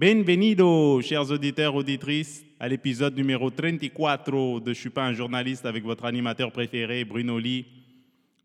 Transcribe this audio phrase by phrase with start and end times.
[0.00, 5.84] Bienvenido, chers auditeurs, auditrices, à l'épisode numéro 34 de Je suis pas un journaliste avec
[5.84, 7.66] votre animateur préféré, Bruno Lee.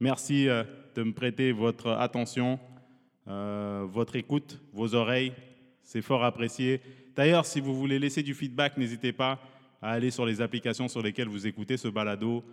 [0.02, 0.66] Merci euh,
[0.96, 2.60] de me prêter votre attention,
[3.30, 5.32] euh, votre écoute, vos oreilles.
[5.82, 6.82] C'est fort apprécié.
[7.16, 9.40] D'ailleurs, si vous voulez laisser du feedback, n'hésitez pas
[9.82, 12.44] à aller sur les applications sur lesquelles vous écoutez ce balado.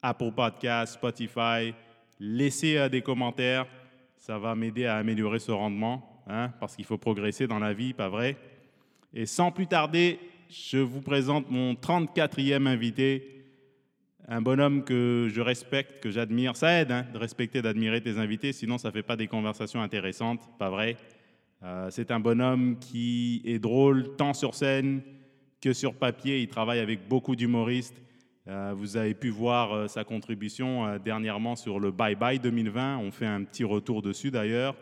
[0.00, 1.74] Apple Podcast, Spotify.
[2.20, 3.66] Laissez euh, des commentaires.
[4.16, 7.92] Ça va m'aider à améliorer ce rendement, hein, parce qu'il faut progresser dans la vie,
[7.92, 8.36] pas vrai?
[9.14, 10.18] Et sans plus tarder,
[10.50, 13.44] je vous présente mon 34e invité,
[14.28, 16.56] un bonhomme que je respecte, que j'admire.
[16.56, 19.80] Ça aide hein, de respecter, d'admirer tes invités, sinon ça ne fait pas des conversations
[19.80, 20.96] intéressantes, pas vrai?
[21.62, 25.00] Euh, c'est un bonhomme qui est drôle tant sur scène
[25.60, 26.40] que sur papier.
[26.40, 28.02] Il travaille avec beaucoup d'humoristes.
[28.46, 32.98] Euh, vous avez pu voir euh, sa contribution dernièrement sur le Bye Bye 2020.
[32.98, 34.76] On fait un petit retour dessus d'ailleurs,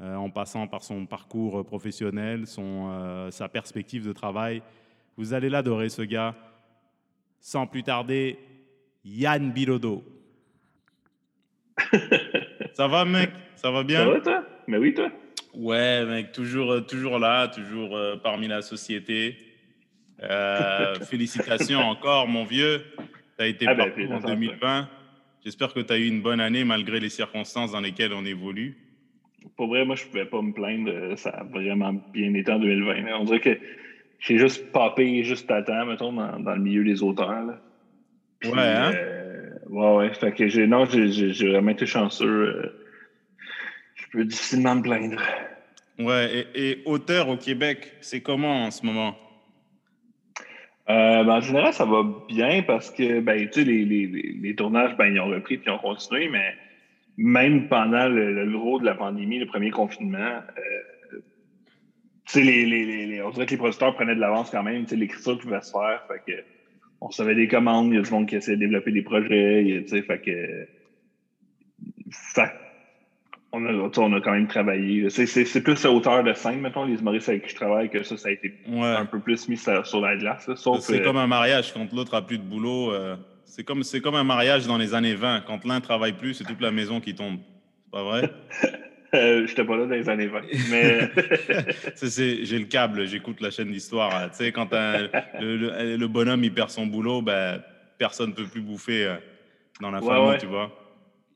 [0.00, 4.62] en passant par son parcours professionnel, son, sa perspective de travail.
[5.16, 6.34] Vous allez l'adorer, ce gars.
[7.40, 8.38] Sans plus tarder,
[9.04, 10.02] Yann Bilodo.
[12.74, 13.30] Ça va, mec?
[13.56, 14.04] Ça va bien?
[14.04, 14.44] Ça va, toi?
[14.66, 15.10] Mais oui, toi
[15.54, 19.36] Ouais, mec, toujours, toujours là, toujours parmi la société.
[20.22, 22.84] Euh, félicitations encore, mon vieux.
[23.36, 24.88] Tu as été ah ben, en 2020.
[25.44, 28.76] J'espère que tu as eu une bonne année malgré les circonstances dans lesquelles on évolue.
[29.56, 31.16] Pour vrai, moi, je ne pouvais pas me plaindre.
[31.16, 33.14] Ça a vraiment bien été en 2020.
[33.18, 33.58] On dirait que
[34.18, 37.44] j'ai juste popé juste à temps, mettons, dans, dans le milieu des auteurs.
[37.44, 37.60] Là.
[38.44, 38.92] ouais, hein?
[38.94, 40.14] Euh, ouais, ouais.
[40.14, 42.26] Fait que j'ai, non, j'ai, vraiment été chanceux.
[42.26, 42.78] Euh,
[43.94, 45.20] je peux difficilement me plaindre.
[45.98, 49.16] Ouais, et, et auteur au Québec, c'est comment en ce moment?
[50.90, 55.06] Euh, ben, en général, ça va bien parce que ben, les, les, les, tournages, ben,
[55.06, 56.54] ils ont repris et ils ont continué, mais
[57.16, 61.18] même pendant le, gros de la pandémie, le premier confinement, euh,
[62.34, 64.86] les, les, on dirait que les producteurs prenaient de l'avance quand même.
[64.90, 66.02] L'écriture pouvait se faire.
[66.08, 66.42] Fait que
[67.00, 69.84] on recevait des commandes, il y a du monde qui essaie de développer des projets.
[69.88, 70.68] Fait que,
[72.10, 72.52] fait,
[73.52, 75.10] on a, on a quand même travaillé.
[75.10, 78.16] C'est plus à hauteur de scène, mettons, les humoristes avec qui je travaille, que ça,
[78.16, 80.48] ça a été un peu plus mis sur, la glace.
[80.80, 82.92] C'est euh, comme un mariage quand l'autre a plus de boulot.
[82.92, 83.16] Euh,
[83.54, 85.42] c'est comme, comme un mariage dans les années 20.
[85.46, 87.36] Quand l'un travaille plus, c'est toute la maison qui tombe.
[87.84, 88.30] C'est pas vrai?
[89.14, 90.40] euh, J'étais pas là dans les années 20.
[90.70, 91.10] Mais...
[92.02, 94.30] J'ai le câble, j'écoute la chaîne d'histoire.
[94.30, 97.62] Tu sais, quand le, le, bonhomme il perd son boulot, ben,
[97.98, 99.16] personne ne peut plus bouffer euh,
[99.82, 100.72] dans la famille, tu vois.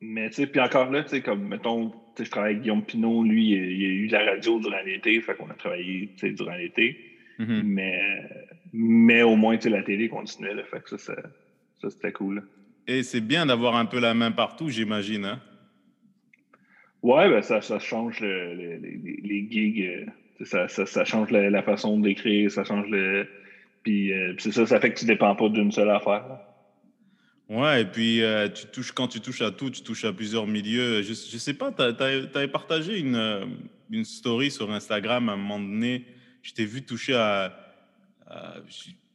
[0.01, 3.25] Mais tu sais, puis encore là, tu sais, comme, mettons, je travaille avec Guillaume Pinot,
[3.25, 6.99] lui, il, a eu la radio durant l'été, fait qu'on a travaillé durant l'été.
[7.39, 7.63] Mm-hmm.
[7.63, 8.01] mais,
[8.73, 11.15] mais au moins, la télé continuait, là, fait que ça, ça,
[11.81, 12.47] c'était cool.
[12.87, 15.41] Et c'est bien d'avoir un peu la main partout, j'imagine, hein?
[17.03, 21.63] Ouais, ben ça, ça change le, les, les, gigs, euh, ça, ça, ça, change la,
[21.63, 23.29] façon d'écrire, ça change le...
[23.83, 26.41] Puis, euh, c'est ça, ça fait que tu dépends pas d'une seule affaire.
[27.49, 30.49] Ouais, et puis euh, tu touches, quand tu touches à tout, tu touches à plusieurs
[30.49, 31.03] milieux.
[31.03, 33.57] Je, je sais pas, tu avais partagé une,
[33.91, 36.05] une story sur Instagram à un moment donné.
[36.43, 37.53] Je t'ai vu toucher à,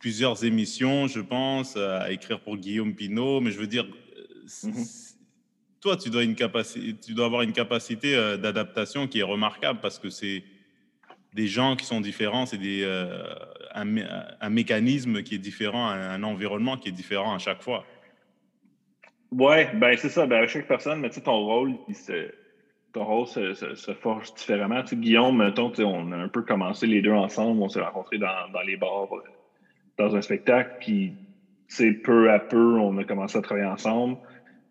[0.01, 3.87] plusieurs émissions, je pense, à écrire pour Guillaume Pinot, mais je veux dire,
[4.45, 5.15] mm-hmm.
[5.79, 9.79] toi, tu dois, une capacité, tu dois avoir une capacité euh, d'adaptation qui est remarquable
[9.81, 10.43] parce que c'est
[11.33, 12.59] des gens qui sont différents, c'est
[13.73, 13.95] un,
[14.41, 17.85] un, mécanisme qui est différent, un environnement qui est différent à chaque fois.
[19.31, 20.25] Ouais, ben c'est ça.
[20.25, 22.31] Ben, chaque personne, mais tu sais, ton rôle, il se,
[22.93, 24.81] ton rôle se, se, forge différemment.
[24.81, 27.61] Tu sais, Guillaume, mettons, on a un peu commencé les deux ensemble.
[27.61, 29.23] On s'est rencontrés dans, dans, les bars, euh,
[29.97, 30.77] dans un spectacle.
[30.79, 31.13] Puis,
[31.69, 34.17] tu peu à peu, on a commencé à travailler ensemble.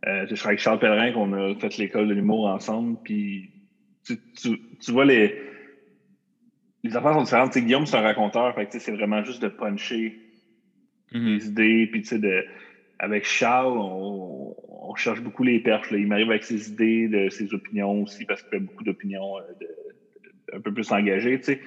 [0.06, 2.98] Euh, je avec Charles Pellerin, qu'on a fait l'école de l'humour ensemble.
[3.02, 3.50] Puis,
[4.04, 4.16] tu,
[4.80, 5.34] tu, vois, les,
[6.82, 7.52] les affaires sont différentes.
[7.52, 8.54] Tu sais, Guillaume, c'est un raconteur.
[8.54, 10.18] Fait que, c'est vraiment juste de puncher
[11.12, 11.34] mm-hmm.
[11.34, 11.88] les idées.
[11.90, 12.44] Puis, tu sais, de
[13.00, 14.54] avec Charles, on,
[14.96, 15.88] cherche beaucoup les perches.
[15.92, 20.56] Il m'arrive avec ses idées, de, ses opinions aussi, parce qu'il fait beaucoup d'opinions euh,
[20.56, 21.38] un peu plus engagées.
[21.38, 21.60] Tu sais.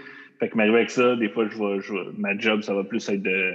[0.44, 3.54] Fait que avec ça, des fois, je vois, ma job, ça va plus être de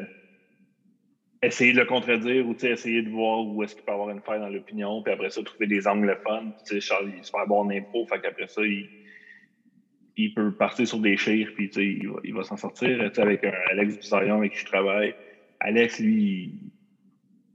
[1.43, 4.41] essayer de le contredire ou essayer de voir où est-ce qu'il peut avoir une faille
[4.41, 6.45] dans l'opinion, puis après ça, trouver des angles fun.
[6.81, 8.89] Charles, il se fait bon en impro, fait qu'après ça, il,
[10.17, 13.03] il peut partir sur des chires, puis il va, il va s'en sortir.
[13.19, 15.15] Avec un Alex Bizarion avec qui je travaille,
[15.61, 16.55] Alex, lui,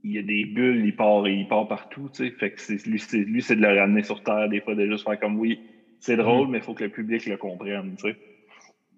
[0.04, 2.08] il a des bulles, il part, il part partout.
[2.14, 3.24] Fait que c'est, lui, c'est,
[3.56, 5.58] de le ramener sur Terre, des fois, de juste faire comme oui,
[5.98, 6.50] c'est drôle, mm.
[6.52, 7.96] mais il faut que le public le comprenne.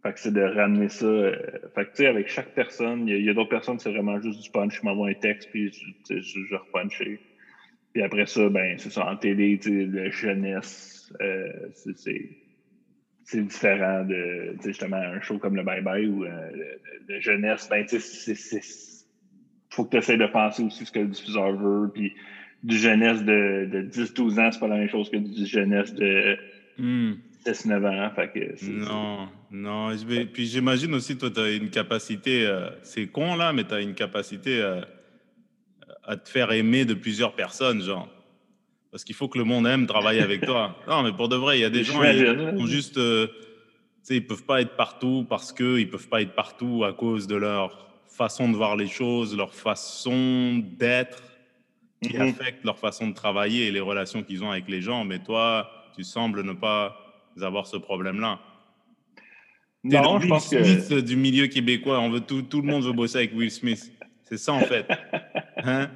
[0.07, 1.05] Fait que c'est de ramener ça.
[1.05, 1.35] Euh,
[1.75, 4.41] fait que tu sais, avec chaque personne, il y a, d'autres personnes, c'est vraiment juste
[4.41, 4.79] du punch.
[4.79, 7.19] Je m'envoie un texte, puis je, je, je repunchais.
[7.93, 11.51] Puis après ça, ben, c'est ça, en télé, tu sais, la jeunesse, euh,
[11.97, 12.31] c'est
[13.25, 16.51] c'est différent de justement un show comme le Bye Bye ou euh,
[17.09, 17.69] le, jeunesse.
[17.69, 18.61] Ben, tu sais,
[19.71, 21.91] faut que tu essaies de penser aussi ce que le diffuseur veut.
[21.93, 22.15] Puis
[22.63, 26.37] du jeunesse de, de 10-12 ans, c'est pas la même chose que du jeunesse de.
[26.79, 27.15] Hmm.
[27.47, 27.89] 19 ans.
[27.89, 29.89] Hein, fait que non, non.
[29.97, 33.75] Vais, puis j'imagine aussi, toi, tu as une capacité, euh, c'est con là, mais tu
[33.75, 34.81] as une capacité euh,
[36.05, 38.09] à te faire aimer de plusieurs personnes, genre.
[38.91, 40.77] Parce qu'il faut que le monde aime travailler avec toi.
[40.89, 42.99] Non, mais pour de vrai, il y a des gens qui ont juste.
[42.99, 43.29] Euh,
[44.07, 47.35] tu ils peuvent pas être partout parce qu'ils peuvent pas être partout à cause de
[47.35, 51.23] leur façon de voir les choses, leur façon d'être
[52.03, 52.31] qui mm-hmm.
[52.31, 55.05] affecte leur façon de travailler et les relations qu'ils ont avec les gens.
[55.05, 57.06] Mais toi, tu sembles ne pas
[57.43, 58.41] avoir ce problème-là.
[59.85, 61.01] Non, je pense Smith que...
[61.01, 62.01] du milieu québécois.
[62.01, 63.93] On veut tout, tout le monde veut bosser avec Will Smith.
[64.25, 64.87] C'est ça en fait.
[65.65, 65.91] Hein?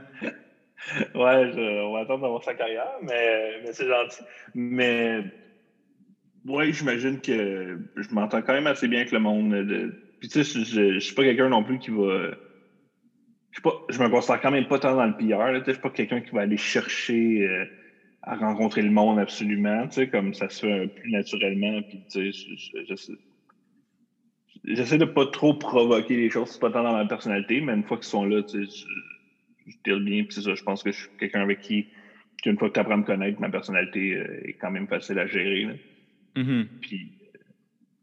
[1.15, 4.23] ouais, on va attendre d'avoir sa carrière, mais, mais c'est gentil.
[4.55, 5.23] Mais
[6.47, 9.53] oui, j'imagine que je m'entends quand même assez bien avec le monde.
[9.53, 9.95] De...
[10.19, 12.31] Puis tu sais, je, ne suis pas quelqu'un non plus qui va.
[13.53, 15.63] Je, pas, je me considère quand même pas tant dans le PR.
[15.65, 17.67] Je suis pas quelqu'un qui va aller chercher euh,
[18.23, 21.81] à rencontrer le monde absolument, tu sais, comme ça se fait plus naturellement.
[21.83, 23.15] Puis tu sais,
[24.65, 26.51] j'essaie de pas trop provoquer les choses.
[26.51, 28.87] C'est pas tant dans ma personnalité, mais une fois qu'ils sont là, tu sais,
[29.67, 30.25] je deal bien.
[30.25, 31.87] Puis c'est ça, je pense que je suis quelqu'un avec qui,
[32.45, 35.19] une fois que tu apprends à me connaître, ma personnalité euh, est quand même facile
[35.19, 35.69] à gérer.
[36.37, 36.67] Mm-hmm.
[36.81, 37.39] Puis euh,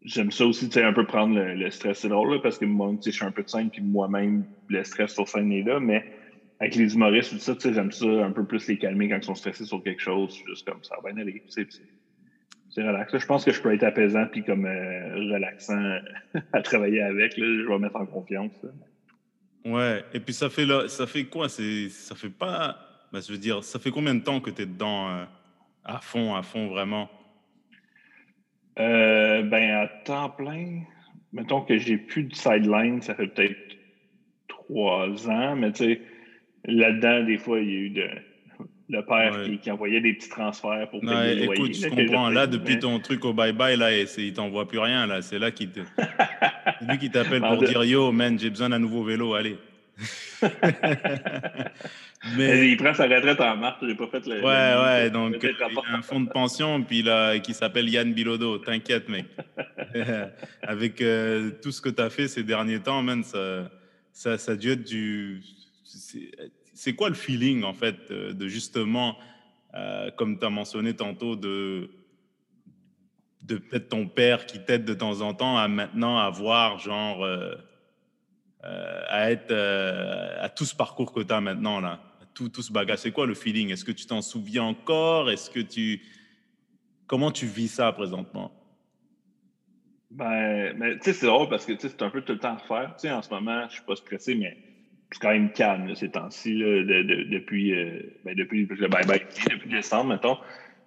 [0.04, 2.00] j'aime ça aussi, tu sais, un peu prendre le, stress.
[2.00, 4.46] C'est drôle, parce que moi, tu sais, je suis un peu de scène, puis moi-même,
[4.68, 6.04] le stress sur scène est là, mais
[6.60, 9.18] avec les humoristes, tout ça, tu sais, j'aime ça un peu plus les calmer quand
[9.18, 11.44] ils sont stressés sur quelque chose, juste comme ça va bien aller.
[11.48, 13.18] C'est relax.
[13.18, 16.00] Je pense que je peux être apaisant puis comme euh, relaxant
[16.54, 17.38] à travailler avec.
[17.38, 17.46] Là.
[17.46, 18.54] Je vais mettre en confiance.
[19.66, 21.50] Ouais, et puis ça fait, là, ça fait quoi?
[21.50, 22.78] Ça fait pas.
[23.12, 25.26] Ben, je veux dire, ça fait combien de temps que tu es dedans euh,
[25.84, 27.10] à fond, à fond, vraiment?
[28.80, 30.82] Euh, Ben, à temps plein,
[31.34, 33.78] mettons que j'ai plus de sideline, ça fait peut-être
[34.48, 36.02] trois ans, mais tu sais,
[36.68, 38.08] là-dedans, des fois, il y a eu de,
[38.90, 42.30] le père qui, envoyait des petits transferts pour payer le écoute, je comprends.
[42.30, 45.06] Là, depuis ton truc au bye-bye, là, il t'envoie plus rien.
[45.08, 45.82] Là, c'est là qu'il te...
[46.88, 49.58] lui qui t'appelle pour dire Yo, man, j'ai besoin d'un nouveau vélo, allez.
[52.38, 52.70] Mais...
[52.70, 54.42] Il prend sa retraite en mars, j'ai pas fait le.
[54.42, 58.60] Ouais, ouais, donc il a un fonds de pension puis là, qui s'appelle Yann Bilodo.
[58.60, 59.26] T'inquiète, mec.
[60.62, 63.72] Avec euh, tout ce que tu as fait ces derniers temps, man, ça,
[64.12, 65.42] ça, ça a dû être du
[66.78, 69.18] c'est quoi le feeling, en fait, euh, de justement,
[69.74, 71.90] euh, comme tu as mentionné tantôt, de,
[73.42, 77.56] de peut-être ton père qui t'aide de temps en temps à maintenant avoir, genre, euh,
[78.62, 82.00] à être, à tout ce parcours que tu as maintenant, là,
[82.36, 83.00] tout, tout ce bagage.
[83.00, 83.72] C'est quoi le feeling?
[83.72, 85.32] Est-ce que tu t'en souviens encore?
[85.32, 86.04] Est-ce que tu.
[87.08, 88.52] Comment tu vis ça présentement?
[90.12, 92.94] Ben, tu sais, c'est drôle parce que c'est un peu tout le temps à faire.
[92.96, 94.67] Tu sais, en ce moment, je suis pas stressé, mais
[95.12, 100.38] c'est quand même calme ces temps-ci, depuis, euh, ben, depuis le bye-bye, depuis décembre, mettons.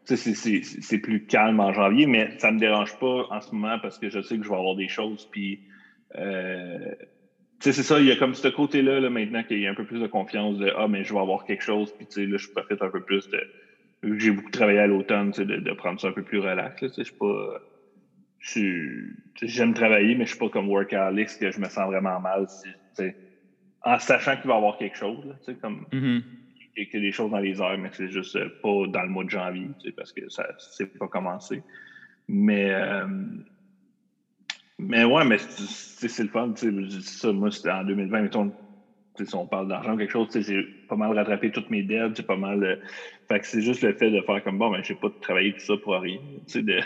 [0.05, 3.99] C'est plus calme en janvier, mais ça ne me dérange pas en ce moment parce
[3.99, 5.27] que je sais que je vais avoir des choses.
[5.31, 5.61] Puis,
[6.17, 6.95] euh,
[7.61, 9.85] c'est ça, il y a comme ce côté-là là, maintenant qu'il y a un peu
[9.85, 11.93] plus de confiance de Ah, mais je vais avoir quelque chose.
[11.97, 13.41] Puis, là, je profite un peu plus de.
[14.03, 16.83] Vu que j'ai beaucoup travaillé à l'automne, de, de prendre ça un peu plus relax.
[16.83, 17.61] Je suis pas.
[19.43, 22.47] J'aime travailler, mais je suis pas comme workaholic, que je me sens vraiment mal.
[23.83, 26.23] En sachant qu'il va y avoir quelque chose, tu sais, comme mm-hmm.
[26.75, 29.09] qu'il y a des choses dans les heures, mais c'est juste euh, pas dans le
[29.09, 31.63] mois de janvier, tu sais, parce que ça c'est pas commencé.
[32.29, 33.07] Mais euh,
[34.79, 38.23] mais ouais, mais c'est le fun, tu sais, je dis ça, moi, c'était en 2020,
[38.23, 38.53] mettons,
[39.25, 42.23] si on parle d'argent ou quelque chose, j'ai pas mal rattrapé toutes mes dettes, j'ai
[42.23, 42.63] pas mal.
[42.65, 42.77] Euh,
[43.29, 45.61] fait que c'est juste le fait de faire comme bon, ben, j'ai pas travaillé tout
[45.61, 46.19] ça pour rien.
[46.55, 46.81] De...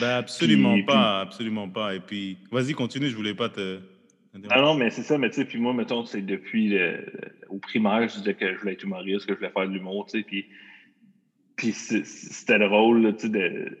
[0.00, 1.94] Ben, absolument pas, absolument pas.
[1.94, 3.78] Et puis, vas-y, continue, je voulais pas te.
[4.50, 7.04] Ah non, mais c'est ça, mais tu sais, puis moi, mettons, c'est depuis le,
[7.48, 10.06] au primaire, je disais que je voulais être humoriste, que je voulais faire de l'humour,
[10.06, 10.46] tu sais, puis,
[11.56, 13.78] puis c'était drôle, tu sais, de,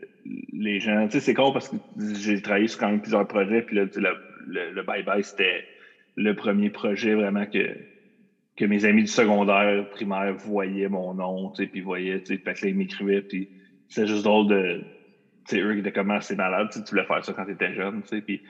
[0.52, 1.76] les gens, tu sais, c'est con parce que
[2.14, 5.66] j'ai travaillé sur quand même plusieurs projets, puis là, le, le bye-bye, c'était
[6.16, 7.76] le premier projet vraiment que,
[8.56, 12.38] que mes amis du secondaire, primaire voyaient mon nom, tu sais, puis voyaient, tu sais,
[12.38, 13.50] parce qu'ils m'écrivaient, puis
[13.88, 14.80] c'est juste drôle de,
[15.48, 17.74] tu sais, eux qui étaient comme assez malades, tu voulais faire ça quand tu étais
[17.74, 18.42] jeune, tu sais, puis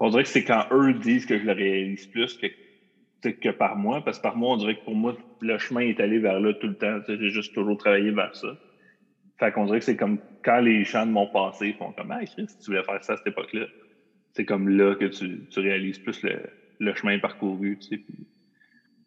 [0.00, 3.76] on dirait que c'est quand eux disent que je le réalise plus que, que par
[3.76, 6.38] moi, parce que par moi, on dirait que pour moi, le chemin est allé vers
[6.40, 7.00] là tout le temps.
[7.08, 8.48] J'ai juste toujours travaillé vers ça.
[9.38, 12.24] Fait qu'on dirait que c'est comme quand les gens de mon passé font comme Ah,
[12.24, 13.66] Chris, tu voulais faire ça à cette époque-là.
[14.34, 16.42] C'est comme là que tu, tu réalises plus le,
[16.78, 17.78] le, chemin parcouru.
[17.78, 18.02] Tu sais,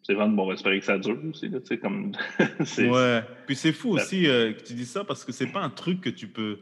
[0.02, 1.48] c'est vraiment bon, espérer que ça dure aussi.
[1.48, 2.12] Là, tu sais, comme
[2.78, 3.22] ouais.
[3.46, 6.00] Puis c'est fou aussi euh, que tu dis ça parce que c'est pas un truc
[6.02, 6.58] que tu peux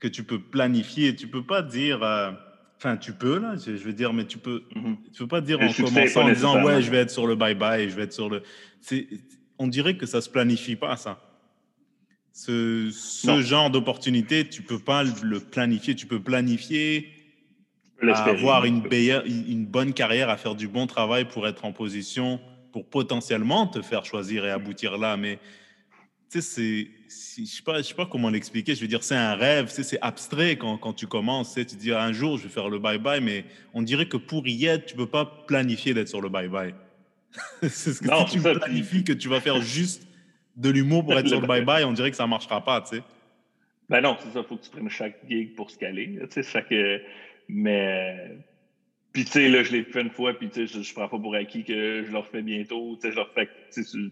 [0.00, 1.14] que tu peux planifier.
[1.14, 2.02] Tu peux pas dire.
[2.02, 2.32] euh,
[2.78, 4.98] Enfin, tu peux, là, je veux dire, mais tu peux, Mhm.
[5.12, 7.88] tu peux pas dire en commençant en disant, ouais, je vais être sur le bye-bye,
[7.88, 8.42] je vais être sur le.
[9.58, 11.20] On dirait que ça se planifie pas, ça.
[12.32, 12.88] Ce,
[13.42, 15.96] genre d'opportunité, tu peux pas le planifier.
[15.96, 17.12] Tu peux planifier
[18.00, 21.64] à avoir une, meilleure- une une bonne carrière, à faire du bon travail pour être
[21.64, 25.16] en position, pour potentiellement te faire choisir et aboutir là.
[25.16, 25.40] Mais
[26.30, 28.74] tu sais, c'est, si- je sais pas, je sais pas comment l'expliquer.
[28.74, 31.54] Je veux dire, c'est un rêve, c'est abstrait quand, quand tu commences.
[31.54, 34.46] tu dis un jour, je vais faire le bye bye, mais on dirait que pour
[34.46, 36.74] y être, tu peux pas planifier d'être sur le bye bye.
[37.62, 40.06] c'est ce que Non, si tu ça, planifies que tu vas faire juste
[40.56, 42.80] de l'humour pour être sur le bye bye- bye, on dirait que ça marchera pas,
[42.82, 43.02] tu sais.
[43.88, 46.18] Ben non, c'est ça, faut que tu prennes chaque gig pour se caler.
[46.22, 46.72] Tu sais, chaque.
[47.48, 48.38] Mais.
[49.12, 51.08] Puis, tu sais, là, je l'ai fait une fois, puis, tu sais, je, je prends
[51.08, 52.96] pas pour acquis que je le refais bientôt.
[52.96, 53.48] Tu sais, je le refais.
[53.72, 54.10] Tu- tu-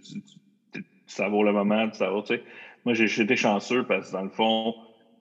[1.06, 2.42] tu savoures le moment, tu savoures, tu sais.
[2.84, 4.75] Moi, j'ai été chanceux parce que, dans le fond,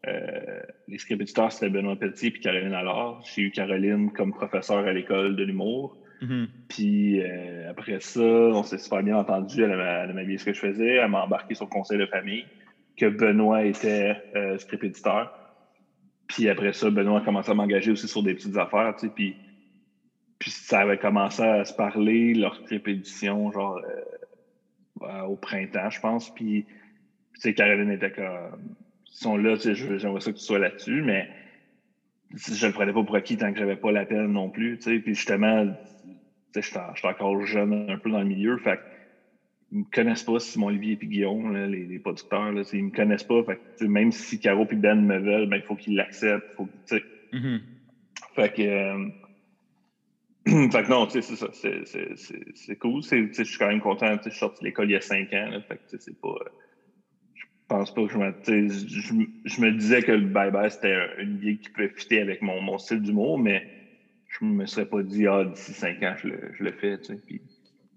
[0.07, 3.21] euh, les script éditeurs, c'était Benoît Pelletier puis Caroline Allard.
[3.23, 5.97] J'ai eu Caroline comme professeur à l'école de l'humour.
[6.21, 6.47] Mhm.
[6.69, 9.63] Puis euh, après ça, on s'est super bien entendu.
[9.63, 10.95] Elle m'a dit ce que je faisais.
[10.95, 12.45] Elle m'a embarqué sur le conseil de famille,
[12.97, 15.31] que Benoît était euh, script éditeur.
[16.27, 19.13] Puis après ça, Benoît a commencé à m'engager aussi sur des petites affaires, tu sais.
[19.13, 19.35] Puis,
[20.39, 24.01] puis ça avait commencé à se parler, leur script édition, genre euh,
[25.01, 26.29] euh, au printemps, je pense.
[26.29, 28.75] Puis, tu sais, Caroline était comme,
[29.07, 31.29] ils sont là, tu sais, j'aimerais ça que tu sois là-dessus, mais
[32.33, 34.91] je le prenais pas pour acquis tant que j'avais pas la peine non plus, tu
[34.91, 34.99] sais.
[34.99, 35.65] Puis justement,
[36.53, 38.83] tu sais, j'étais encore jeune un peu dans le milieu, fait que
[39.71, 42.91] ils me connaissent pas, Simon Olivier et Guillaume, là, les, les producteurs, là, ils me
[42.91, 45.95] connaissent pas, fait que, même si Caro et Ben me veulent, ben, il faut qu'ils
[45.95, 47.03] l'acceptent, faut que, tu sais.
[47.33, 47.61] Mhm.
[48.35, 49.09] Fait que, euh,
[50.71, 54.61] fait que non, c'est ça, c'est- cool, je suis quand même content, je suis sorti
[54.61, 56.49] de l'école il y a cinq ans, là, fait que, c'est pas, euh,
[57.33, 58.33] je pense pas que je me,
[59.45, 62.77] je, me disais que le bye-bye, c'était un- une vie qui pouvait fitter avec mon,
[62.77, 63.65] style d'humour, mais
[64.27, 67.05] je me serais pas dit, ah, d'ici cinq ans, je le, je le fais, tu
[67.05, 67.41] sais, puis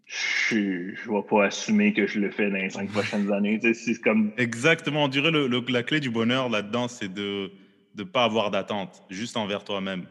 [0.07, 4.01] je, je vais pas assumer que je le fais dans les cinq prochaines années, c'est
[4.01, 7.53] comme, Exactement, on dirait le, le- la clé du bonheur là-dedans, c'est de
[7.95, 10.07] ne pas avoir d'attente, juste envers toi-même.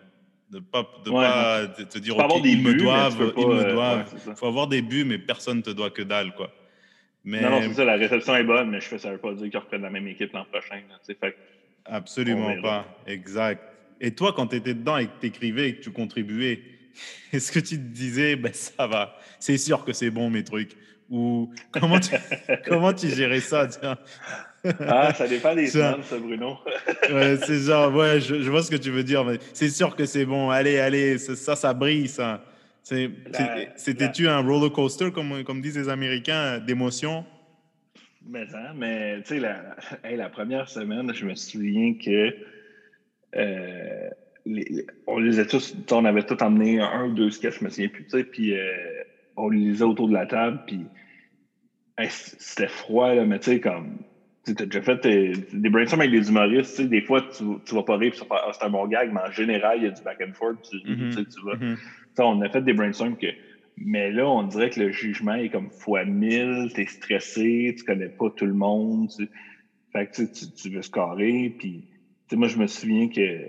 [0.50, 3.18] De pas, de Ouais, pas te, te dire, avoir OK, des ils me buts, doivent,
[3.18, 4.14] peux pas, ils me doivent.
[4.14, 4.20] ouais.
[4.28, 6.54] Il faut avoir des buts, mais personne ne te doit que dalle, quoi.
[7.26, 9.34] Mais non, non, c'est ça, la réception est bonne, mais je fais ça veut pas
[9.34, 11.36] dire qu'ils reprennent la même équipe l'an prochain, là, fait
[11.84, 12.86] absolument pas.
[13.06, 13.62] Exact.
[14.00, 16.64] Et toi, quand tu étais dedans et que tu écrivais et que tu contribuais,
[17.34, 20.78] est-ce que tu te disais, ben ça va, c'est sûr que c'est bon mes trucs?
[21.10, 22.12] Ou comment tu,
[22.66, 23.98] comment tu gérais ça tiens?
[24.88, 26.58] Ah, ça dépend des semaines, ça, Bruno.
[27.10, 29.96] Ouais, c'est genre, ouais, je, je vois ce que tu veux dire, mais c'est sûr
[29.96, 30.50] que c'est bon.
[30.50, 32.44] Allez, allez, ça, ça, brille, ça.
[33.76, 37.26] C'était-tu un roller coaster, comme, comme disent les Américains, d'émotions?
[38.30, 42.34] Mais, hein, mais tu sais, la, hey, la première semaine, je me souviens que
[43.36, 44.10] euh,
[44.46, 47.70] les- on les a tous, on avait tous emmené un ou deux sketchs, je me
[47.70, 49.02] souviens plus, tu sais, puis euh,
[49.38, 50.88] on les lisait autour de la table, puis
[51.98, 53.98] hey, c'était froid, là, mais tu sais, comme,
[54.56, 55.08] tu as déjà fait
[55.54, 58.52] des brainstorms avec des humoristes, tu sais, des fois, tu, tu vas pas rire, ah,
[58.54, 60.82] c'est un bon gag, mais en général, il y a du back and forth, tu,
[60.82, 61.76] tu sais, tu vas, Mhm.
[62.16, 63.28] ça, on a fait des brainstorms que.
[63.80, 68.10] Mais là, on dirait que le jugement est comme fois 1000, t'es stressé, tu connais
[68.10, 69.08] pas tout le monde.
[69.16, 69.30] Tu...
[69.94, 71.56] Fait que tu, sais, tu, tu veux scorer.
[71.60, 71.86] Puis,
[72.32, 73.48] moi, je me souviens que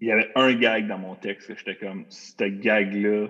[0.00, 3.28] il y avait un gag dans mon texte que j'étais comme, ce gag-là,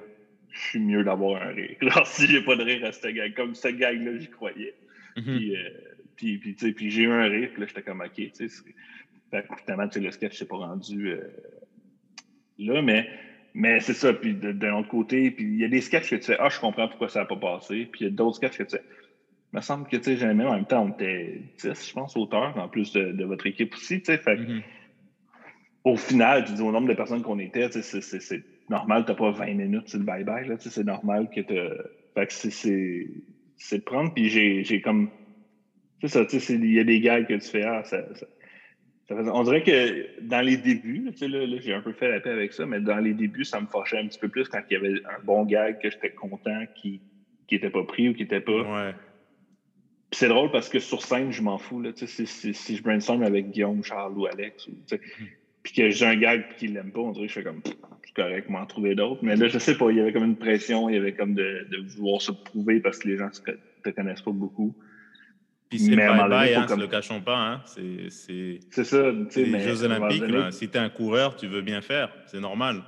[0.51, 1.77] je suis mieux d'avoir un rire.
[1.81, 4.75] Genre, si j'ai pas de rire à ce gag, comme ce gag-là, j'y croyais.
[5.17, 5.37] Mhm.
[5.37, 5.69] Puis, euh,
[6.17, 8.49] puis, puis, puis j'ai eu un rire, puis là, j'étais comme, OK, tu sais.
[8.49, 8.75] c'est-
[9.31, 11.21] Fait que, finalement, tu sais, le sketch s'est pas rendu euh,
[12.59, 13.09] là, mais,
[13.53, 14.13] mais c'est ça.
[14.15, 16.49] Puis de- d'un autre côté, puis il y a des sketchs que tu fais, ah,
[16.49, 17.87] je comprends pourquoi ça n'a pas passé.
[17.91, 18.83] Puis il y a d'autres sketchs que tu fais,
[19.53, 22.17] il me semble que, tu sais, jamais, en même temps, on était 10, je pense,
[22.17, 24.19] auteurs, en plus de, de votre équipe aussi, tu sais.
[24.19, 24.63] Fait que, Mhm.
[25.85, 28.43] au final, tu dis au nombre de personnes qu'on était, tu sais, c'est- c'est c'est
[28.71, 31.55] normal, t'as pas 20 minutes sur le bye-bye, là, tu sais, c'est normal que tu
[32.15, 33.07] Fait que c'est- c'est
[33.57, 35.11] c'est de prendre, puis j'ai comme...
[36.05, 38.05] C'est ça, tu sais, il y a des gags que tu fais, ah, ça...
[38.15, 38.27] ça-
[39.09, 41.93] ça fait- on dirait que dans les débuts, tu sais, là, là, j'ai un peu
[41.93, 44.29] fait la paix avec ça, mais dans les débuts, ça me fâchait un petit peu
[44.29, 47.01] plus quand il y avait un bon gag que j'étais content qui
[47.47, 48.63] qui était pas pris ou qui était pas.
[48.87, 48.95] Ouais.
[50.13, 51.81] C'est drôle parce que sur scène, je m'en fous.
[51.83, 55.01] Là, tu sais, si, si, si je brainstorm avec Guillaume, Charles ou Alex, tu sais,
[55.63, 57.63] puis que j'ai un gag puis qu'il l'aime pas, on dirait que je fais comme
[58.15, 59.23] correct, m'en trouver d'autres.
[59.25, 61.35] Mais là, je sais pas, il y avait comme une pression, il y avait comme
[61.35, 64.75] de, de vouloir se prouver parce que les gens ne te connaissent pas beaucoup.
[65.77, 67.37] Puis c'est bye-bye, faut hein, comme- ne le cachons pas.
[67.39, 67.63] Hein.
[67.67, 69.61] C'est c'est- C'est ça, tu c'est sais, les mais.
[69.61, 70.21] Jeux Olympiques.
[70.21, 70.51] donné-.
[70.53, 72.11] Si tu es un coureur, tu veux bien faire.
[72.27, 72.83] C'est normal.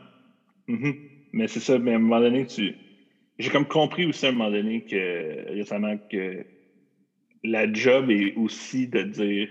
[0.69, 0.95] Mhm.
[1.33, 2.75] Mais c'est ça, mais à un moment donné, tu.
[3.39, 6.45] J'ai comme compris aussi à un moment donné que récemment que
[7.45, 9.49] la job est aussi de dire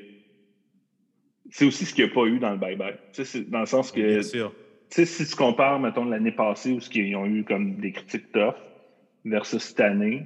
[1.52, 3.50] c'est aussi ce qu'il n'y a pas eu dans le bye-bye.
[3.50, 4.02] Dans le sens que.
[4.02, 4.52] Bien sûr.
[4.90, 8.56] si tu compares, mettons, l'année passée où ils ont eu comme des critiques tough
[9.24, 10.24] versus cette année,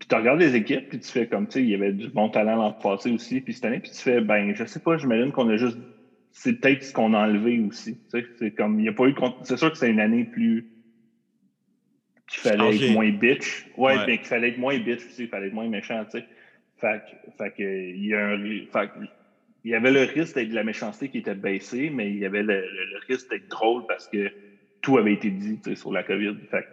[0.00, 2.08] puis tu regardes les équipes, puis tu fais comme, tu sais, il y avait du
[2.08, 4.96] bon talent l'an passé aussi, puis cette année, puis tu fais, ben, je sais pas,
[4.96, 5.76] j'imagine qu'on a juste.
[6.32, 7.98] C'est peut-être ce qu'on a enlevé aussi.
[8.08, 9.14] C'est comme, il n'y a pas eu.
[9.42, 10.70] C'est sûr que c'est une année plus.
[12.28, 13.66] qu'il fallait être moins bitch.
[13.76, 16.24] Ouais, mais qu'il fallait être moins bitch aussi, il fallait être moins méchant, tu sais.
[16.78, 17.02] Fait,
[17.36, 18.38] fait que, il y a un.
[18.72, 18.90] Fait,
[19.64, 22.24] il y avait le risque d'être de la méchanceté qui était baissée, mais il y
[22.24, 22.64] avait le,
[23.06, 24.30] risque d'être drôle parce que
[24.80, 26.36] tout avait été dit sur la COVID.
[26.50, 26.66] Fait,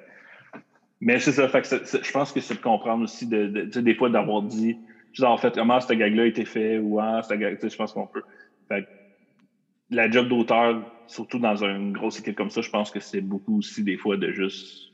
[1.00, 4.10] mais c'est ça, fait que je pense que c'est de comprendre aussi, de, des fois,
[4.10, 4.78] d'avoir dit,
[5.14, 7.94] genre, en fait, comment ce gag-là a été fait, ou ah, ce gag, je pense
[7.94, 8.24] qu'on peut.
[8.68, 8.88] Fait
[9.90, 13.60] la job d'auteur, surtout dans une grosse équipe comme ça, je pense que c'est beaucoup
[13.60, 14.92] aussi, des fois, de juste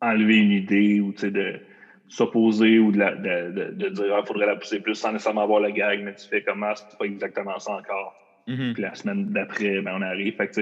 [0.00, 1.60] enlever une idée ou, tu sais, de
[2.08, 5.60] s'opposer ou de, de, de, dire, il ah, faudrait la pousser plus sans nécessairement avoir
[5.60, 8.14] le gag, mais tu fais comment, c'est pas exactement ça encore.
[8.46, 8.72] Mm-hmm.
[8.74, 10.36] Puis la semaine d'après, ben, on arrive.
[10.36, 10.60] Fait que,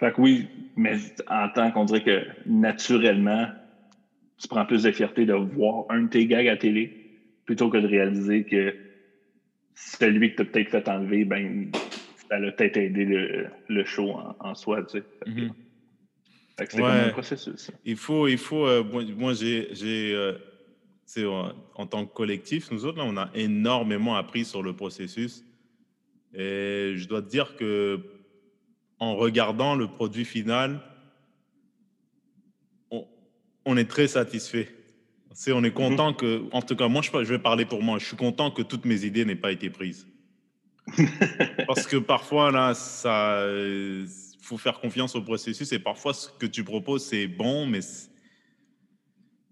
[0.00, 0.96] fait que oui, mais
[1.28, 3.48] en tant qu'on dirait que naturellement,
[4.38, 7.76] tu prends plus de fierté de voir un de tes gags à télé plutôt que
[7.76, 8.74] de réaliser que
[9.74, 11.70] celui que tu as peut-être fait enlever, ben,
[12.28, 15.04] ça a peut-être aidé le, le show en, soi, tu sais.
[15.26, 15.50] Mm-hmm.
[16.58, 17.70] c'est comme un processus.
[17.84, 18.82] Il faut, il faut euh,
[19.16, 19.68] moi, j'ai,
[20.14, 20.38] euh,
[21.74, 25.44] en, tant que collectif, nous autres, là, on a énormément appris sur le processus.
[26.32, 28.19] Et je dois te dire que
[29.00, 30.80] en regardant le produit final,
[33.64, 34.68] on, est très satisfait.
[35.32, 36.16] C'est, on est content mhm.
[36.16, 37.98] que, en tout cas, moi, je, je vais parler pour moi.
[37.98, 40.06] Je suis content que toutes mes idées n'aient pas été prises.
[41.66, 43.42] Parce que parfois, là, ça,
[44.42, 47.80] faut faire confiance au processus et parfois, ce que tu proposes, c'est bon, mais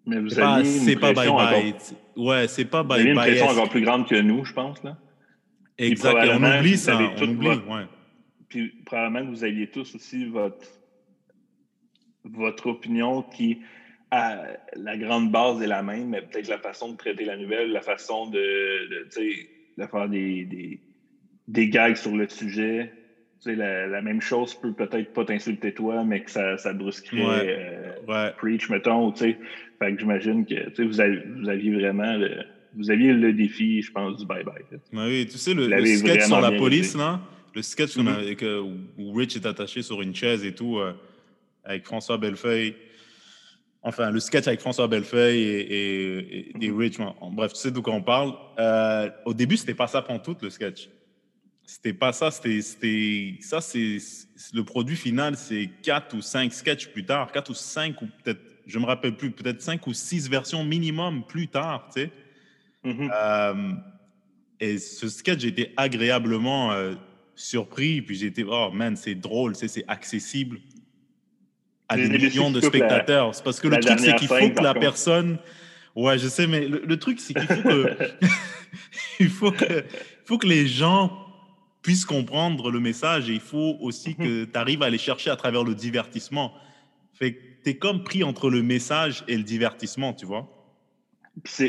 [0.06, 1.74] mais vous avez c'est pas bye bye.
[2.16, 3.08] Ouais, c'est pas bye bye.
[3.10, 4.96] une pression encore plus grande que nous, je pense là.
[5.76, 6.16] Exact.
[6.32, 6.98] on oublie ça.
[7.20, 7.86] On oublie, ouais
[8.48, 10.66] puis probablement que vous aviez tous aussi votre,
[12.24, 13.60] votre opinion qui,
[14.10, 14.42] à
[14.74, 17.82] la grande base, est la même, mais peut-être la façon de traiter la nouvelle, la
[17.82, 20.80] façon de, de, faire des, des,
[21.46, 22.92] des, gags sur le sujet.
[23.44, 28.30] La, la, même chose peut peut-être pas t'insulter toi, mais que ça, ça brusquerait euh,
[28.36, 29.14] Preach, mettons.
[29.14, 29.36] Fait
[29.78, 34.18] que j'imagine que vous, avez, vous aviez vraiment le, vous aviez le défi, je pense,
[34.18, 34.80] du bye-bye.
[34.92, 37.20] oui, tu sais, le, le sketch sur la police, là,
[37.54, 38.08] le sketch mm
[38.98, 40.92] où Rich est attaché sur une chaise et tout, euh,
[41.64, 42.74] avec François Bellefeuille.
[43.82, 46.98] Enfin, le sketch avec François Bellefeuille et, et, Rich.
[47.32, 48.34] bref, tu sais d'où on parle.
[48.58, 50.88] Euh, au début, c'était pas ça pour tout le sketch.
[51.64, 52.30] C'était pas ça.
[52.30, 52.60] C'était,
[53.40, 53.98] ça, c'est
[54.52, 55.36] le produit final.
[55.36, 59.16] C'est quatre ou cinq sketchs plus tard, quatre ou cinq ou peut-être, je me rappelle
[59.16, 62.10] plus, peut-être cinq ou six versions minimum plus tard, tu sais.
[62.84, 63.10] Mm-hmm.
[63.12, 63.72] Euh,
[64.60, 66.72] et ce sketch était agréablement
[67.38, 70.58] surpris, puis j'étais, oh man, c'est drôle, c'est accessible
[71.88, 73.34] à des millions de spectateurs.
[73.34, 75.38] C'est parce que le truc, c'est qu'il faut que la personne.
[75.94, 77.96] Ouais, je sais, mais le, truc, c'est qu'il faut que.
[79.20, 79.84] il faut que,
[80.24, 81.26] faut que les gens
[81.82, 85.36] puissent comprendre le message et il faut aussi que tu arrives à aller chercher à
[85.36, 86.52] travers le divertissement.
[87.14, 90.48] Fait que tu es comme pris entre le message et le divertissement, tu vois.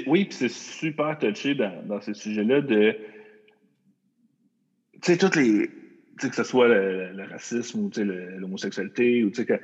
[0.07, 2.97] oui, c'est super touché dans, dans ce sujet-là de
[5.01, 5.69] tu sais, toutes les.
[6.17, 7.91] que ce soit le, racisme ou
[8.37, 9.59] l'homosexualité, ou tu sais, que.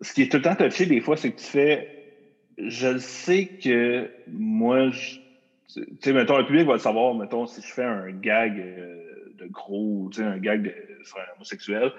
[0.00, 1.88] Ce qui est tout le temps touché des fois, c'est que tu fais.
[2.58, 4.90] Je sais que moi,
[5.72, 9.32] tu sais, mettons, le public va le savoir, mettons, si je fais un gag euh,
[9.38, 10.74] de gros, tu sais, un gag de,
[11.04, 11.92] sur un homosexuel,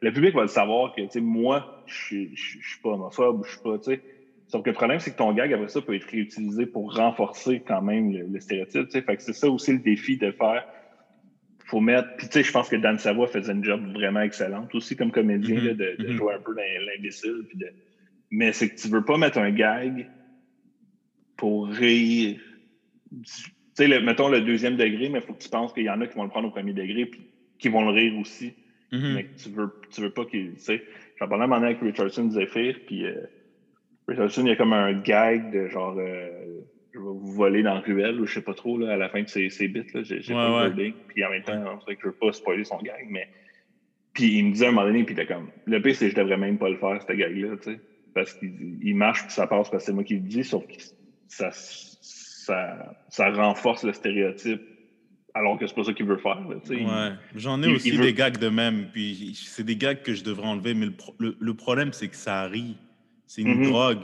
[0.00, 3.60] le public va le savoir que, tu sais, moi, je suis pas homophobe, je suis
[3.60, 4.00] pas, tu sais.
[4.46, 7.60] Sauf que le problème, c'est que ton gag, après ça, peut être réutilisé pour renforcer
[7.60, 9.02] quand même le, stéréotype, tu sais.
[9.02, 10.64] Fait que c'est ça aussi le défi de faire
[11.68, 12.16] faut mettre.
[12.16, 15.12] Puis, tu sais, je pense que Dan Savoie faisait une job vraiment excellente aussi comme
[15.12, 15.76] comédien, mm-hmm.
[15.76, 16.16] de, mm-hmm.
[16.16, 17.44] jouer un peu l'imbécile.
[17.54, 17.66] De...
[18.30, 20.08] Mais c'est que tu veux pas mettre un gag
[21.36, 22.40] pour rire.
[23.10, 23.32] Tu
[23.74, 26.06] sais, mettons le deuxième degré, mais il faut que tu penses qu'il y en a
[26.06, 27.20] qui vont le prendre au premier degré puis
[27.58, 28.54] qui vont le rire aussi.
[28.92, 29.14] Mm-hmm.
[29.14, 30.54] Mais que tu veux, tu veux pas qu'il.
[30.54, 30.82] Tu sais,
[31.18, 33.14] j'en parlais un moment avec Richardson Zephyr, puis euh,
[34.08, 35.96] Richardson, il y a comme un gag de genre.
[35.98, 36.60] Euh,
[36.92, 39.08] je vais vous voler dans le ruelle ou je sais pas trop là, à la
[39.08, 39.82] fin de ces, ces bits.
[39.94, 43.06] J'ai pas le Puis en même temps, c'est que je veux pas spoiler son gag,
[43.08, 43.28] mais.
[44.14, 45.50] Puis il me disait à un moment donné, puis il était comme.
[45.66, 47.80] Le pire, c'est que je devrais même pas le faire, ce gag-là, tu sais.
[48.14, 50.74] Parce qu'il marche, puis ça passe, parce que c'est moi qui le dis, sauf que
[51.28, 54.62] ça, ça, ça renforce le stéréotype
[55.34, 56.42] alors que c'est pas ça qu'il veut faire.
[56.48, 57.12] Ouais.
[57.36, 60.74] J'en ai aussi des gags de même, puis c'est des gags que je devrais enlever,
[60.74, 60.86] mais
[61.18, 62.76] le, le, problème, c'est que ça rit.
[63.26, 63.68] C'est une mm-hmm.
[63.68, 64.00] drogue.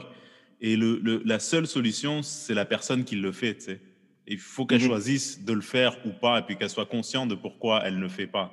[0.67, 3.81] Et le, la seule solution, c'est la personne qui le fait, tu sais.
[4.25, 4.87] Il faut qu'elle Mhm.
[4.87, 8.01] choisisse de le faire ou pas, et puis qu'elle soit consciente de pourquoi elle ne
[8.01, 8.51] le fait pas.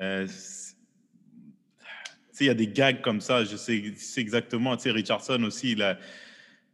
[0.00, 0.26] Euh,
[2.40, 5.90] il y a des gags comme ça, je sais, c'est exactement, Richardson aussi, il a,
[5.90, 5.98] euh,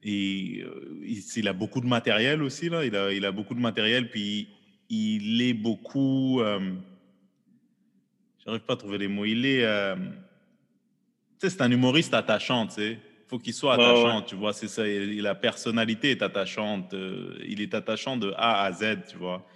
[0.05, 4.11] il, il a beaucoup de matériel aussi, là, il a, il a beaucoup de matériel,
[4.11, 4.49] puis
[4.89, 6.73] il est beaucoup, euh,
[8.45, 9.97] j'arrive pas à trouver les mots, il est, euh,
[11.39, 12.99] c'est un humoriste attachant, tu sais,
[13.33, 14.25] faut qu'il soit attachant, ouais.
[14.27, 18.63] tu vois, c'est ça, et la personnalité est attachante, euh, il est attachant de A
[18.63, 19.47] à Z, tu vois.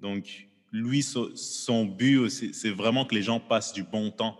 [0.00, 4.36] Donc, lui, so- son but, c'est vraiment que les gens passent du bon temps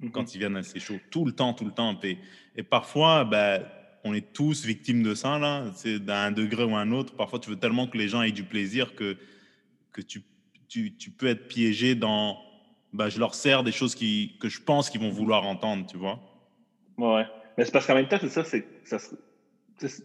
[0.00, 0.10] Mhm.
[0.12, 0.98] quand ils viennent à ces shows.
[1.10, 1.98] Tout le temps, tout le temps.
[2.02, 2.16] Et,
[2.56, 3.62] et parfois, ben,
[4.04, 5.70] on est tous victimes de ça, là.
[5.74, 7.14] C'est d'un degré ou un autre.
[7.14, 9.18] Parfois, tu veux tellement que les gens aient du plaisir que,
[9.92, 10.22] que tu,
[10.66, 12.38] tu, tu peux être piégé dans.
[12.94, 15.98] Ben, je leur sers des choses qui, que je pense qu'ils vont vouloir entendre, tu
[15.98, 16.18] vois.
[16.96, 17.26] Ouais.
[17.58, 18.98] Mais c'est parce qu'en même temps, c'est ça, c'est ça
[19.80, 20.02] c'est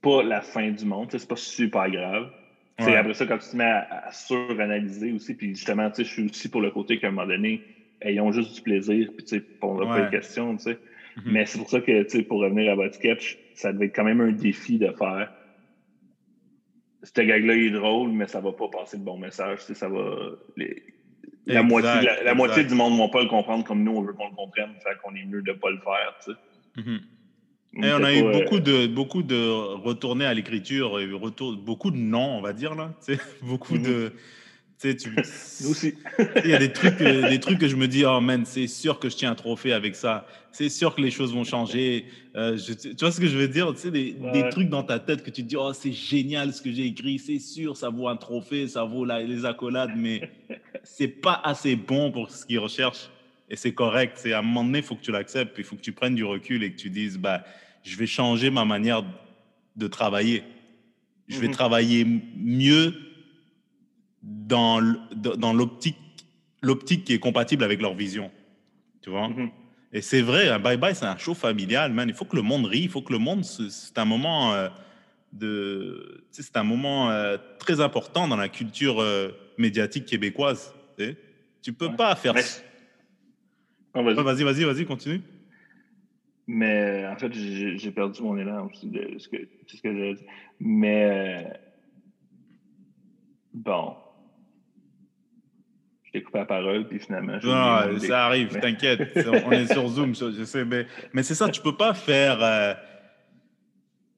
[0.00, 2.32] pas la fin du monde, c'est pas super grave.
[2.78, 2.96] C'est Ouais.
[2.96, 6.12] après ça, quand tu te mets à, à suranalyser aussi, puis justement, tu sais, je
[6.12, 7.66] suis aussi pour le côté qu'à un moment donné,
[8.02, 10.04] ayons juste du plaisir, puis tu sais, on n'a pas Ouais.
[10.06, 10.78] de questions, tu sais.
[11.16, 11.32] Mhm.
[11.32, 13.94] Mais c'est pour ça que, tu sais, pour revenir à votre sketch, ça devait être
[13.94, 15.30] quand même un défi de faire.
[17.02, 19.74] Ce gag-là, il est drôle, mais ça va pas passer le bon message, tu sais,
[19.74, 20.30] ça va.
[20.56, 20.82] les-
[21.46, 22.34] la Exact, moitié, de la, la exact.
[22.34, 24.76] moitié du monde ne va pas le comprendre comme nous, on veut qu'on le comprenne,
[24.82, 26.38] fait qu'on est mieux de pas le faire, tu sais.
[26.76, 27.00] Mhm.
[27.76, 29.36] On Et on a eu pas, euh, beaucoup de, beaucoup de
[29.84, 30.98] retournés à l'écriture,
[31.58, 32.94] beaucoup de non, on va dire, là.
[33.06, 33.82] Tu sais, beaucoup Mhm.
[33.82, 34.14] de.
[34.78, 35.94] Tu sais.
[36.44, 38.98] Il y a des trucs, des trucs que je me dis, oh man, c'est sûr
[38.98, 40.26] que je tiens un trophée avec ça.
[40.52, 42.06] C'est sûr que les choses vont changer.
[42.34, 43.72] Euh, je- tu vois ce que je veux dire?
[43.72, 44.42] Tu sais, des, Ouais.
[44.42, 46.84] des trucs dans ta tête que tu te dis, oh, c'est génial ce que j'ai
[46.86, 47.18] écrit.
[47.18, 50.30] C'est sûr, ça vaut un trophée, ça vaut la- les accolades, mais
[50.84, 53.10] c'est pas assez bon pour ce qu'ils recherchent.
[53.48, 54.18] Et c'est correct.
[54.20, 55.54] C'est à un moment donné, il faut que tu l'acceptes.
[55.54, 57.44] puis Il faut que tu prennes du recul et que tu dises, bah,
[57.82, 59.04] je vais changer ma manière
[59.76, 60.42] de travailler.
[61.28, 61.52] Je vais Mhm.
[61.54, 62.94] travailler mieux
[64.26, 64.80] dans
[65.52, 65.96] l'optique
[66.62, 68.30] l'optique qui est compatible avec leur vision.
[69.02, 69.28] Tu vois?
[69.28, 69.50] Mhm.
[69.92, 72.08] Et c'est vrai, un bye bye, c'est un show familial, man.
[72.08, 73.44] Il faut que le monde rie, il faut que le monde.
[73.44, 74.68] C'est un moment euh,
[75.32, 76.24] de.
[76.32, 80.74] C'est un moment euh, très important dans la culture euh, médiatique québécoise.
[80.98, 81.16] Tu sais.
[81.62, 81.96] Tu peux Ouais.
[81.96, 82.34] pas faire.
[82.34, 82.42] Mais-
[83.94, 84.42] Ah, vas-y.
[84.42, 85.22] Vas-y, vas-y, continue.
[86.48, 90.14] Mais en fait, j'ai perdu mon élan aussi de ce que, de ce que j'ai
[90.14, 90.22] dit.
[90.60, 91.52] Mais
[93.54, 93.96] bon.
[96.16, 97.34] T'ai coupé la parole, puis finalement.
[97.42, 99.12] Non, ça arrive, Mais- t'inquiète.
[99.44, 100.64] On est sur Zoom, je sais.
[100.64, 102.38] Mais, mais c'est ça, tu peux pas faire.
[102.42, 102.72] euh,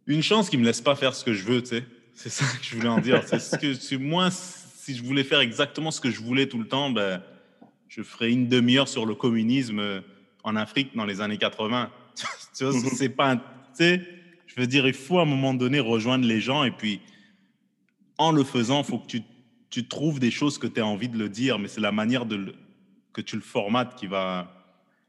[0.07, 1.85] une chance qui me laisse pas faire ce que je veux, tu sais.
[2.15, 3.21] C'est ça que je voulais en dire.
[3.27, 6.69] C'est ce que, moi, si je voulais faire exactement ce que je voulais tout le
[6.69, 7.21] temps, ben,
[7.89, 10.01] je ferais une demi-heure sur le communisme euh,
[10.45, 11.91] en Afrique dans les années 80.
[12.57, 13.33] tu vois, c'est pas.
[13.33, 13.43] un- Tu
[13.75, 14.03] sais,
[14.47, 17.01] je veux dire, il faut à un moment donné rejoindre les gens et puis,
[18.19, 19.23] en le faisant, il faut que tu,
[19.71, 22.27] tu trouves des choses que tu as envie de le dire, mais c'est la manière
[22.27, 22.55] de le-
[23.13, 24.53] que tu le formates qui va,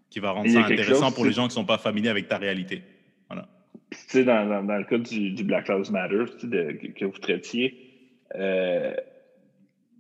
[0.10, 2.28] qui va rendre ça intéressant chose, pour les gens qui ne sont pas familiers avec
[2.28, 2.82] ta réalité.
[3.30, 3.48] Voilà.
[3.92, 7.18] Tu sais, dans, dans, dans le cas du, du Black Lives Matter de- que, vous
[7.20, 7.78] traitiez,
[8.36, 8.94] euh,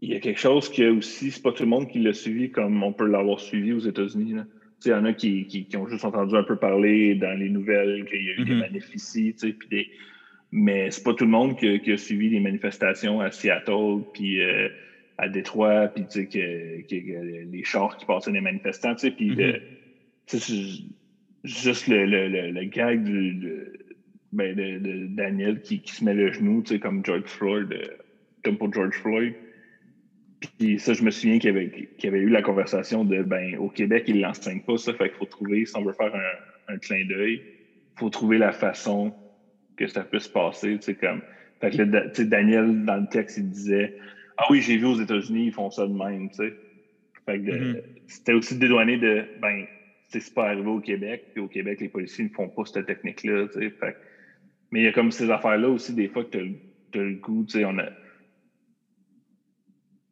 [0.01, 2.51] il y a quelque chose que aussi, c'est pas tout le monde qui l'a suivi
[2.51, 4.33] comme on peut l'avoir suivi aux États-Unis.
[4.33, 4.43] là.
[4.43, 4.49] Tu
[4.85, 7.37] sais, Il y en a qui, qui, qui ont juste entendu un peu parler dans
[7.37, 8.59] les nouvelles qu'il y a eu des Mhm.
[8.59, 9.89] manifs ici, tu sais, puis des...
[10.51, 14.41] mais c'est pas tout le monde qui, qui a suivi les manifestations à Seattle, puis
[14.41, 14.69] euh,
[15.17, 19.01] à Détroit, puis tu sais, que, que- que les chars qui passaient des manifestants, tu
[19.01, 19.59] sais, puis Mhm.
[20.27, 20.83] tu sais, c'est
[21.43, 23.73] juste le, le, le, le gag du, de,
[24.31, 27.71] ben, de, de Daniel qui, qui se met le genou, tu sais, comme George Floyd,
[27.73, 27.87] euh,
[28.43, 29.35] comme pour George Floyd.
[30.57, 33.23] Puis ça, je me souviens qu'il y avait, qu'il y avait eu la conversation de,
[33.23, 36.15] ben, au Québec, ils l'enseignent pas, ça, fait qu'il faut trouver, si on veut faire
[36.15, 39.13] un, un clin d'œil, il faut trouver la façon
[39.79, 41.23] que ça puisse passer, tu sais, comme...
[41.61, 43.93] Fait que là, Da- tu sais, Daniel, dans le texte, il disait,
[44.37, 46.53] ah oui, j'ai vu aux États-Unis, ils font ça de même, tu sais.
[47.25, 47.81] Fait que Mhm.
[48.07, 49.65] c'était aussi dédouané de, ben,
[50.11, 52.85] tu c'est pas arrivé au Québec, puis au Québec, les policiers ne font pas cette
[52.85, 53.71] technique-là, tu sais.
[53.79, 53.95] Fait
[54.71, 56.55] mais il y a comme ces affaires-là aussi, des fois, que le-
[56.91, 57.89] t'as le goût, tu sais, on a...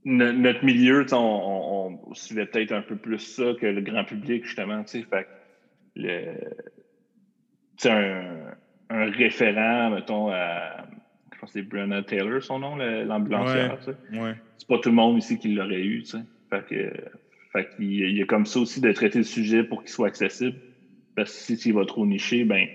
[0.05, 3.81] No- notre milieu, tu on, on- on suivait peut-être un peu plus ça que le
[3.81, 5.07] grand public, justement, tu sais.
[5.09, 5.29] Fait que
[5.95, 6.39] le...
[7.77, 8.55] Tu un,
[8.89, 10.85] un référent, mettons, à...
[11.33, 14.33] Je pense que c'est Brenna Taylor, son nom, l'ambulancière, tu sais Ouais.
[14.57, 16.23] c'est pas tout le monde ici qui l'aurait eu, tu sais.
[16.49, 16.91] Fait que,
[17.51, 19.83] fait qu'il y a- il y a comme ça aussi de traiter le sujet pour
[19.83, 20.57] qu'il soit accessible.
[21.15, 22.67] Parce que si il va trop nicher, ben,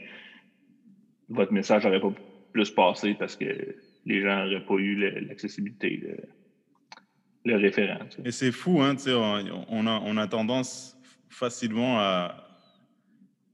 [1.28, 2.12] votre message n'aurait pas
[2.52, 3.44] plus passé parce que
[4.04, 4.96] les gens n'auraient pas eu
[5.26, 6.16] l'accessibilité, le,
[7.44, 8.04] le référent.
[8.10, 8.28] tu sais.
[8.28, 10.96] Et c'est fou, hein, tu sais, on, on a, on a tendance
[11.28, 12.36] facilement à,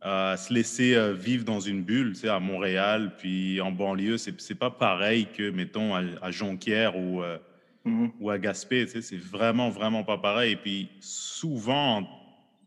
[0.00, 4.16] à se laisser euh, vivre dans une bulle, tu sais, à Montréal, puis en banlieue,
[4.16, 7.38] c'est c'est pas pareil que, mettons, à, à Jonquière ou, euh,
[7.84, 8.10] Mhm.
[8.20, 10.52] ou à Gaspé, tu sais, c'est vraiment, vraiment pas pareil.
[10.52, 12.06] Et puis souvent,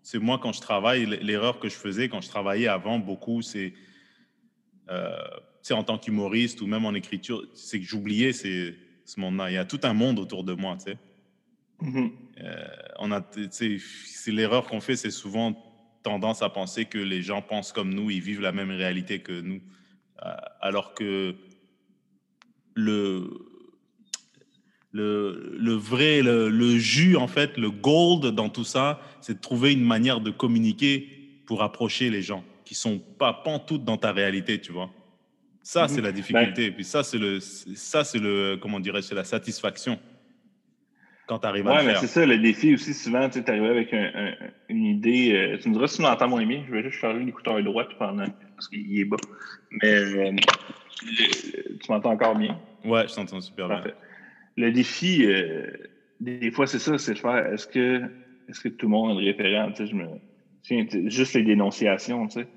[0.02, 3.74] c'est moi quand je travaille, l'erreur que je faisais quand je travaillais avant beaucoup, c'est,
[4.90, 5.16] euh,
[5.62, 9.52] tu sais, en tant qu'humoriste ou même en écriture, c'est que j'oubliais ces- ce monde-là.
[9.52, 10.98] Il y a tout un monde autour de moi, tu sais.
[11.82, 12.12] Mhm.
[13.00, 15.71] on a, tu sais, c'est l'erreur qu'on fait, c'est souvent
[16.04, 19.40] tendance à penser que les gens pensent comme nous, ils vivent la même réalité que
[19.42, 19.62] nous,
[20.24, 21.36] Euh, alors que
[22.76, 23.28] le
[24.94, 29.40] le, le vrai, le, le jus en fait, le gold dans tout ça, c'est de
[29.40, 31.08] trouver une manière de communiquer
[31.46, 34.90] pour approcher les gens qui sont pas pantoutes dans ta réalité, tu vois.
[35.64, 36.04] Ça, c'est Mhm.
[36.04, 36.66] la difficulté.
[36.66, 39.98] Et puis ça, c'est le, ça, c'est le, comment dirais-je, c'est la satisfaction
[41.32, 43.50] quand tu arrives à Ouais, le mais c'est ça, le défi aussi, souvent, tu es
[43.50, 44.36] arrivé avec un- un-
[44.68, 45.32] une idée.
[45.34, 46.66] euh, tu me diras si tu m'entends moins bien.
[46.68, 48.26] Je vais juste changer l'écouteur droit pendant,
[48.58, 49.16] parce qu'il est bas.
[49.72, 52.60] Mais euh, le- tu m'entends encore bien?
[52.84, 53.84] Ouais, je t'entends super bien.
[54.58, 55.68] Le défi, euh,
[56.20, 58.02] des fois, c'est ça, c'est de faire est-ce que,
[58.50, 59.72] est-ce que tout le monde le référent?
[59.72, 60.08] Tu sais, je me,
[60.64, 62.48] tiens, juste les dénonciations, tu sais.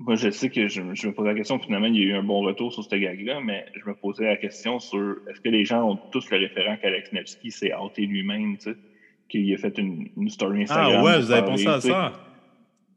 [0.00, 2.12] Moi, je sais que je, je me posais la question, finalement, il y a eu
[2.14, 5.48] un bon retour sur cette gag-là, mais je me posais la question sur est-ce que
[5.48, 8.76] les gens ont tous le référent qu'Alex Nevsky s'est hâté lui-même, tu sais,
[9.28, 10.92] qu'il a fait une, une story Instagram.
[11.00, 12.12] Ah ouais, vous avez pensé à ça?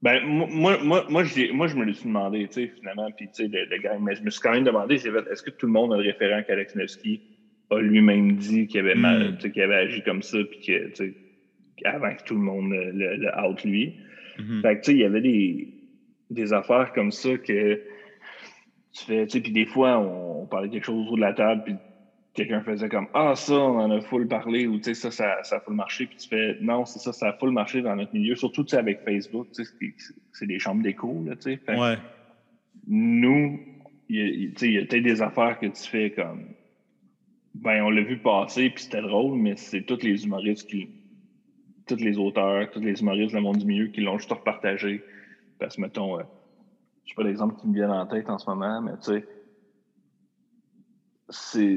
[0.04, 3.28] Ben, moi, moi, moi, j'ai- moi, je me le suis demandé, tu sais, finalement, puis
[3.28, 5.66] tu sais, le, le gars, mais je me suis quand même demandé, est-ce que tout
[5.68, 7.22] le monde a le référent qu'Alex Nevsky
[7.72, 9.52] a lui-même dit qu'il avait, mal, Hmm.
[9.52, 11.14] qu'il avait agi comme ça, puis que, tu sais,
[11.86, 13.96] avant que tout le monde le, le, out lui.
[14.40, 14.62] Mhm.
[14.62, 15.68] Fait que, tu sais, il y avait des,
[16.34, 17.76] des affaires comme ça que
[18.94, 21.22] tu fais, tu sais, puis des fois, on, on parlait de quelque chose autour de
[21.22, 21.80] la table, puis
[22.34, 25.38] quelqu'un faisait comme Ah, ça, on en a full parlé, ou tu sais, ça, ça,
[25.44, 27.96] ça a full marché, puis tu fais Non, c'est ça, ça a full marché dans
[27.96, 29.72] notre milieu, surtout, tu sais, avec Facebook, tu sais,
[30.34, 31.60] c'est- des chambres d'écho, là, tu sais.
[31.66, 31.98] Fait Ouais.
[32.88, 33.62] nous,
[34.10, 36.46] y a- il y a peut-être des affaires que tu fais comme
[37.54, 40.90] ben, on l'a vu passer, puis c'était drôle, mais c'est tous les humoristes qui.
[41.88, 45.04] Tous les auteurs, tous les humoristes, le monde du milieu qui l'ont juste repartagé.
[45.62, 46.24] Parce que, mettons, euh,
[47.06, 49.26] je sais pas d'exemple qui me viennent en tête en ce moment, mais tu sais.
[51.30, 51.76] C'est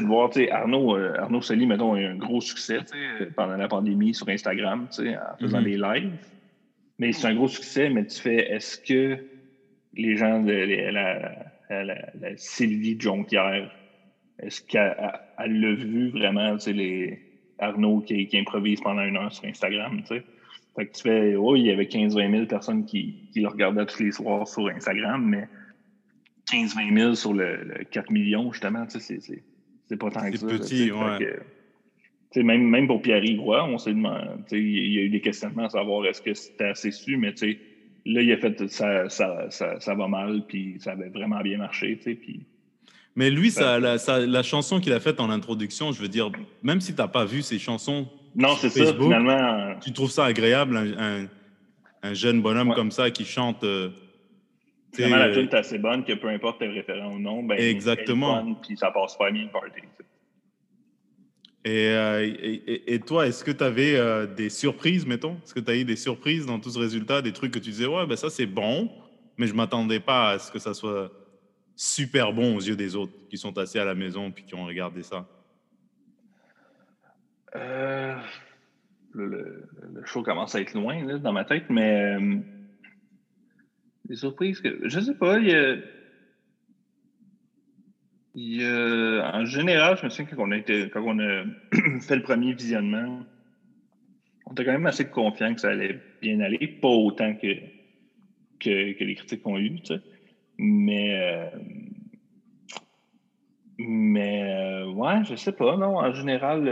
[0.00, 3.26] de voir, tu sais, Arnaud, euh, Arnaud Soli, mettons, a eu un gros succès sais,
[3.34, 5.64] pendant la pandémie sur Instagram, tu sais, en faisant Mhm.
[5.64, 6.18] des lives.
[6.98, 9.18] Mais c'est un gros succès, mais tu fais, est-ce que
[9.94, 13.68] les gens de la, la- la- la Sylvie Jonquière,
[14.38, 17.24] est-ce qu'elle elle- elle l'a vu vraiment, tu sais, les
[17.58, 20.24] Arnaud qui, qui improvise pendant une heure sur Instagram, tu sais?
[20.80, 23.84] Fait que tu fais, oh, il y avait 15-20 000 personnes qui, qui le regardaient
[23.84, 25.46] tous les soirs sur Instagram, mais
[26.50, 29.42] 15-20 000 sur le, le 4 millions, justement, tu sais, c'est- c'est
[29.88, 30.46] c'est pas tant que C'est ça.
[30.46, 31.38] là, petit, ouais.
[32.34, 35.64] que, même, même pour Pierre Roy, on s'est demandé, il y a eu des questionnements
[35.64, 37.58] à savoir est-ce que c'était assez su, mais tu sais,
[38.06, 41.58] là, il a fait ça, ça, ça, ça va mal, puis ça avait vraiment bien
[41.58, 42.40] marché, tu sais, puis
[43.16, 43.98] Mais lui, ça, Ouais.
[43.98, 46.30] la, la chanson qu'il a faite en introduction, je veux dire,
[46.62, 49.74] même si tu n'as pas vu ses chansons, non, c'est ça, finalement.
[49.80, 51.28] tu trouves ça agréable, un, un-
[52.02, 52.74] un jeune bonhomme Ouais.
[52.74, 53.62] comme ça qui chante.
[53.64, 53.90] euh,
[54.94, 57.56] Finalement, la euh, tune est assez bonne que peu importe le référent ou non, ben,
[57.58, 58.40] Exactement.
[58.46, 59.80] elle puis ça passe pas bien le party.
[61.64, 62.26] et, euh,
[62.86, 65.36] et, toi, est-ce que tu avais des surprises, mettons?
[65.44, 67.70] Est-ce que tu as eu des surprises dans tout ce résultat Des trucs que tu
[67.70, 68.90] disais, ouais, ben ça c'est bon,
[69.36, 71.12] mais je m'attendais pas à ce que ça soit
[71.76, 74.64] super bon aux yeux des autres qui sont assis à la maison puis qui ont
[74.66, 75.26] regardé ça?
[77.56, 78.16] Euh,
[79.12, 82.36] le, le- show commence à être loin là, dans ma tête, mais euh,
[84.04, 84.88] des surprises que.
[84.88, 85.48] Je sais pas, il
[88.34, 89.32] y a.
[89.34, 91.44] en général, je me souviens quand on a, quand on a
[92.00, 93.24] fait le premier visionnement,
[94.46, 97.54] on était quand même assez confiant que ça allait bien aller, pas autant que,
[98.60, 100.00] que, les critiques ont eu, tu sais.
[100.58, 101.58] Mais, euh,
[103.78, 105.96] mais ouais, je sais pas, non.
[105.98, 106.68] En général,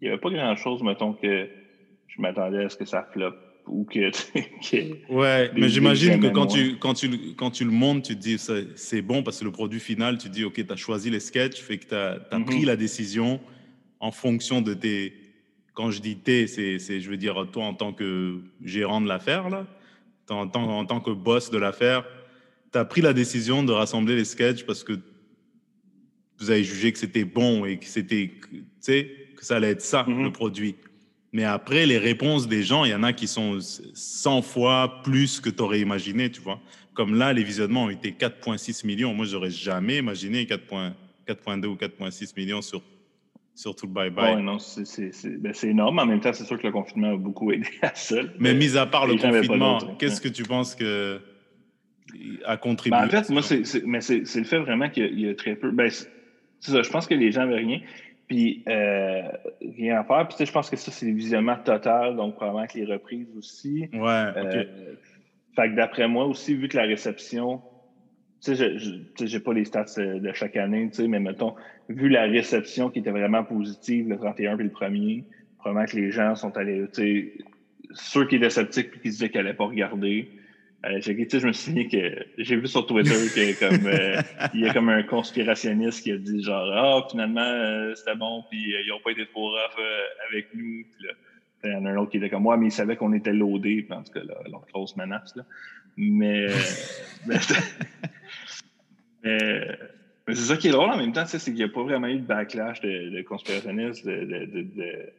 [0.00, 1.48] il n'y avait pas grand-chose, mettons, que
[2.08, 3.36] je m'attendais à ce que ça floppe
[3.66, 4.10] ou que.
[4.70, 8.14] que- Ouais, mais j'imagine que quand tu, quand, tu, le- quand tu le montes, tu
[8.16, 8.38] te dis
[8.76, 11.20] c'est bon parce que le produit final, tu te dis ok, tu as choisi les
[11.20, 12.44] sketchs, fait que tu as, Mhm.
[12.44, 13.40] pris la décision
[14.00, 15.12] en fonction de tes.
[15.74, 19.48] Quand je dis tes, c'est, je veux dire toi en tant que gérant de l'affaire,
[19.48, 19.66] là,
[20.28, 22.04] en tant, en tant que boss de l'affaire,
[22.72, 24.92] tu as pris la décision de rassembler les sketchs parce que
[26.38, 29.10] vous avez jugé que c'était bon et que c'était, tu sais,
[29.40, 30.24] que ça allait être ça, Mhm.
[30.24, 30.76] le produit.
[31.32, 35.40] Mais après, les réponses des gens, il y en a qui sont 100 fois plus
[35.40, 36.60] que tu aurais imaginé, tu vois.
[36.92, 39.14] Comme là, les visionnements ont été 4,6 millions.
[39.14, 42.82] Moi, j'aurais jamais imaginé 4,2 ou 4,6 millions sur
[43.54, 44.36] Surtout le bye-bye.
[44.36, 45.98] Ouais, non, ben, c'est énorme.
[45.98, 48.16] En même temps, c'est sûr que le confinement a beaucoup aidé à ça.
[48.38, 51.20] Mais mis à part le confinement, qu'est-ce que tu penses que
[52.46, 52.98] a contribué?
[52.98, 55.72] Ben, en fait, moi, c'est le fait vraiment qu'il y, a très peu.
[55.72, 57.80] Ben, c'est ça, je pense que les gens n'avaient rien.
[58.30, 59.22] Puis euh,
[59.76, 60.28] rien à faire.
[60.28, 63.88] Puis je pense que ça, c'est le visionnement total, donc probablement que les reprises aussi.
[63.92, 64.08] Ouais.
[64.36, 64.64] Euh,
[65.56, 67.60] fait que d'après moi aussi, vu que la réception,
[68.40, 71.56] tu sais, je n'ai pas les stats euh, de chaque année, tu sais, mais mettons,
[71.88, 75.24] vu la réception qui était vraiment positive le 31 puis le 1er,
[75.58, 77.32] probablement que les gens sont allés, tu sais,
[77.94, 80.28] ceux qui étaient sceptiques puis qui disaient qu'ils n'allaient pas regarder,
[80.86, 84.16] euh, je me souviens que j'ai vu sur Twitter qu'il comme euh,
[84.54, 88.44] il y a comme un conspirationniste qui a dit genre Ah, finalement, euh, c'était bon,
[88.50, 89.78] puis ils n'ont pas été trop rough
[90.30, 90.84] avec nous.
[90.84, 91.12] Puis là,
[91.64, 93.34] il y en a un autre qui était comme moi, mais il savait qu'on était
[93.34, 95.36] loadé, en tout cas, leur grosse menace.
[95.36, 95.44] Là.
[95.96, 96.46] Mais,
[97.26, 97.36] mais,
[100.28, 102.20] c'est ça qui est drôle en même temps, c'est qu'il n'y a pas vraiment eu
[102.20, 104.06] de backlash de, de conspirationnistes.
[104.06, 105.12] De, de, de,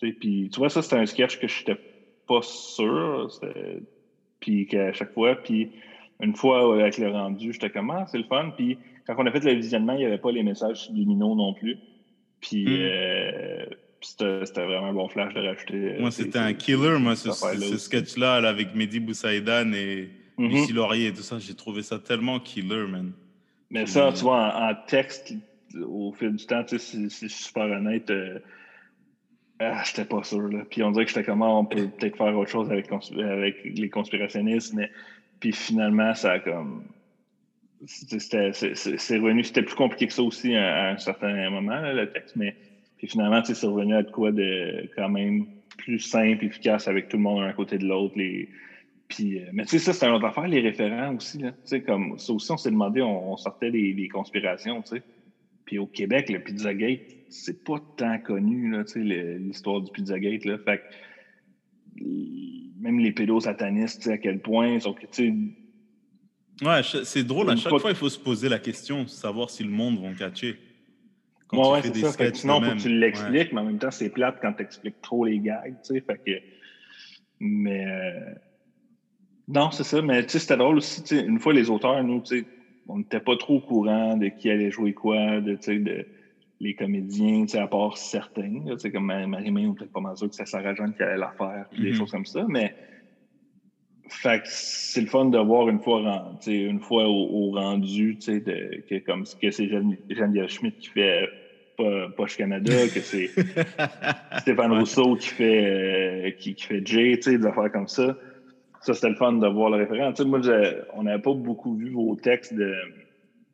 [0.00, 1.80] puis tu vois, ça, c'était un sketch que je n'étais
[2.26, 3.30] pas sûr
[4.44, 5.70] puis qu'à chaque fois, puis
[6.20, 8.52] une fois avec le rendu, j'étais comme ah, c'est le fun.
[8.54, 11.54] Puis quand on a fait le visionnement, il n'y avait pas les messages subliminaux non
[11.54, 11.78] plus.
[12.42, 12.78] Puis hmm.
[12.78, 13.64] euh,
[14.00, 15.94] c'était vraiment un bon flash de rajouter.
[15.94, 20.48] Euh, moi, c'était un killer, moi, ce, sketch-là avec Mehdi Boussaïdan et mm-hmm.
[20.48, 21.38] Lucie Laurier et tout ça.
[21.38, 23.12] J'ai trouvé ça tellement killer, man.
[23.70, 25.32] Mais ça, tu vois, en, texte,
[25.74, 28.10] au fil du temps, tu sais, c'est super honnête.
[28.10, 28.40] Euh,
[29.72, 30.48] ah, j'étais pas sûr.
[30.48, 30.64] Là.
[30.68, 33.88] Puis on dirait que j'étais comment ah, on peut peut-être faire autre chose avec, les
[33.88, 34.90] conspirationnistes, mais
[35.40, 36.84] puis finalement, ça a comme.
[37.86, 42.56] C'est revenu, c'était plus compliqué que ça aussi à, un certain moment, le texte, mais
[42.96, 45.46] puis finalement, c'est revenu à quoi de quand même
[45.76, 48.14] plus simple, efficace avec tout le monde un à côté de l'autre.
[48.16, 48.48] Les...
[49.08, 51.38] Puis, euh, mais tu sais, ça, c'est une autre affaire, les référents aussi.
[51.38, 51.52] Là.
[51.80, 55.02] Comme, ça aussi, on s'est demandé, on, sortait des, conspirations, tu sais.
[55.66, 57.00] Puis au Québec, le Pizzagate,
[57.34, 60.44] c'est pas tant connu, l'histoire du Pizzagate.
[60.44, 60.58] Là.
[60.58, 60.82] Fait
[62.80, 64.78] même les pédosatanistes, à quel point.
[64.78, 64.94] Sont,
[66.62, 67.50] ouais, c'est drôle.
[67.50, 70.56] À chaque fois, il faut se poser la question, savoir si le monde va catcher.
[71.48, 72.34] Quand ouais, c'est ça.
[72.34, 75.24] sinon, faut que tu l'expliques, mais en même temps, c'est plate quand tu expliques trop
[75.24, 75.74] les gags.
[75.84, 76.40] Fait que,
[77.40, 77.84] mais.
[77.84, 78.34] Euh,
[79.48, 80.00] non, c'est ça.
[80.02, 81.02] Mais c'était drôle aussi.
[81.16, 82.22] Une fois, les auteurs, nous,
[82.86, 86.06] on n'était pas trop au courant de qui allait jouer quoi, de, de
[86.60, 88.62] les comédiens, à part certains.
[88.78, 91.32] C'est comme Marie-Mé, on peut-être pas mal sûr que c'est Sarah Jeanne qui allait la
[91.32, 91.94] faire, des mm-hmm.
[91.94, 92.44] choses comme ça.
[92.48, 92.74] Mais
[94.08, 99.24] fait c'est le fun de voir une fois, une fois au, rendu, de, que, comme
[99.24, 101.28] que c'est Geneviève Schmidt qui fait
[102.16, 103.30] Poche Canada, que c'est
[104.38, 108.16] Stéphane Rousseau qui fait, euh, qui, qui, fait Jay, des affaires comme ça.
[108.80, 110.12] Ça, c'était le fun de voir le référent.
[110.26, 110.40] moi,
[110.94, 112.74] on n'avait pas beaucoup vu vos textes de.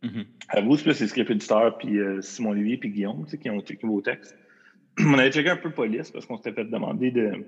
[0.02, 0.26] Mm-hmm.
[0.48, 4.36] À vous, c'est éditeurs, puis euh, Simon Lévy, puis Guillaume, qui ont checké vos textes.
[4.98, 7.44] on avait checké un peu police parce qu'on s'était fait demander de.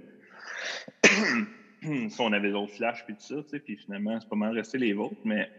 [2.08, 4.92] si on avait d'autres flashs, puis tout ça, puis finalement, c'est pas mal resté les
[4.92, 5.50] vôtres, mais.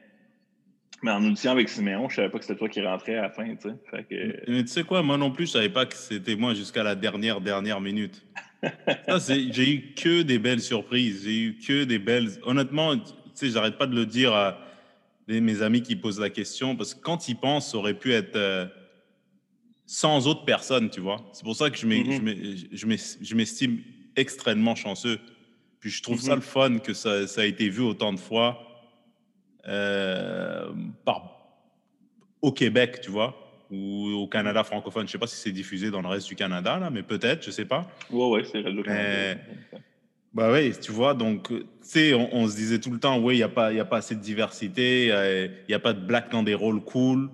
[1.02, 3.30] Mais en audition avec Siméon, je savais pas que c'était toi qui rentrais à la
[3.30, 4.46] fin, tu sais.
[4.48, 6.96] Mais tu sais quoi, moi non plus, je savais pas que c'était moi jusqu'à la
[6.96, 8.26] dernière, dernière minute.
[9.28, 11.26] j'ai eu que des belles surprises.
[11.26, 12.30] J'ai eu que des belles.
[12.44, 14.58] Honnêtement, tu sais, j'arrête pas de le dire à
[15.28, 18.36] mes amis qui posent la question parce que quand ils pensent, ça aurait pu être
[18.36, 18.66] euh,
[19.86, 21.18] sans autres personnes, tu vois.
[21.34, 23.18] C'est pour ça que mm-hmm.
[23.22, 23.80] je m'estime
[24.16, 25.20] extrêmement chanceux.
[25.80, 26.36] Puis je trouve ça mm-hmm.
[26.36, 28.62] le fun que ça, ça, a été vu autant de fois
[29.68, 30.72] euh,
[31.06, 31.58] par,
[32.42, 33.40] au Québec, tu vois
[33.74, 35.02] ou au Canada francophone.
[35.04, 37.42] Je ne sais pas si c'est diffusé dans le reste du Canada, là, mais peut-être,
[37.42, 37.88] je ne sais pas.
[38.12, 39.42] Oui, oui, c'est Radio Canada.
[40.34, 43.38] Bah oui, tu vois, donc, tu sais, on, se disait tout le temps, oui, il
[43.38, 46.42] n'y a, pas, a pas assez de diversité, il n'y a, pas de black dans
[46.42, 47.30] des rôles cool.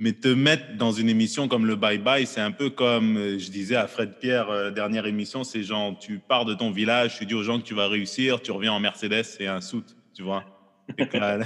[0.00, 3.38] Mais te mettre dans une émission comme le Bye Bye, c'est un peu comme euh,
[3.38, 7.18] je disais à Fred Pierre, euh, dernière émission, c'est genre, tu pars de ton village,
[7.18, 9.96] tu dis aux gens que tu vas réussir, tu reviens en Mercedes et un soute,
[10.14, 10.44] tu vois.
[11.12, 11.40] la,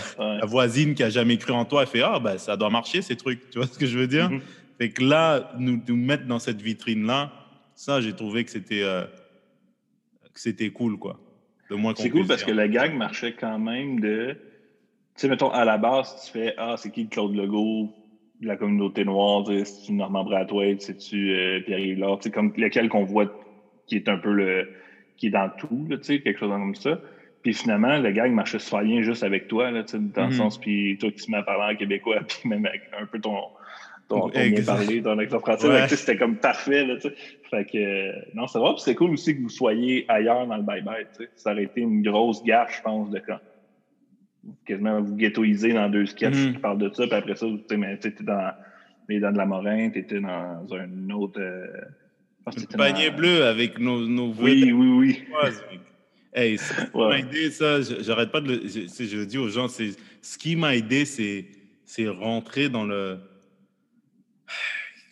[0.44, 3.16] voisine qui a jamais cru en toi, elle fait Ah, ben, ça doit marcher ces
[3.16, 3.48] trucs.
[3.48, 4.28] Tu vois ce que je veux dire?
[4.28, 4.40] Mm-hmm.
[4.78, 7.32] Fait que là, nous, nous mettre dans cette vitrine-là,
[7.74, 9.04] ça, j'ai trouvé que c'était euh,
[10.34, 11.20] c'était cool, quoi.
[11.96, 14.36] C'est cool parce que le gag marchait quand même de.
[15.14, 17.90] Tu sais, mettons, à la base, tu fais Ah, c'est qui Claude Legault
[18.40, 19.44] de la communauté noire?
[19.46, 20.82] C'est-tu Normand Brathwaite?
[20.82, 23.32] C'est-tu euh, Pierre-Yves Tu sais, comme lequel qu'on voit
[23.86, 24.68] qui est un peu le.
[25.16, 27.00] qui est dans tout, tu sais, quelque chose comme ça.
[27.42, 30.32] Puis finalement, le gag marchait super bien juste avec toi, là, dans le mhm.
[30.32, 33.20] sens, puis toi qui se mets à parler en québécois, puis même avec un peu
[33.20, 33.36] ton,
[34.20, 36.84] ton bien parlé, ton accent français, c'était comme parfait.
[36.84, 36.96] Là,
[37.50, 41.06] fait que, non, c'est vrai, c'est cool aussi que vous soyez ailleurs dans le bye-bye.
[41.34, 43.38] Ça aurait été une grosse gaffe, je pense, de quand
[44.66, 46.52] quasiment vous ghettoiser dans deux sketchs mhm.
[46.54, 48.52] qui parlent de ça, puis après ça, tu es dans
[49.08, 51.40] Les Dents de la Morin, tu étais dans un autre.
[51.40, 51.66] Euh,
[52.46, 55.22] le panier bleu avec nos, nos Oui, oui, oui.
[56.34, 58.66] Hey, ça m'a aidé, ça, j'arrête pas de le.
[58.66, 59.90] Je, dis aux gens, c'est
[60.22, 63.18] ce qui m'a aidé, c'est rentrer dans le.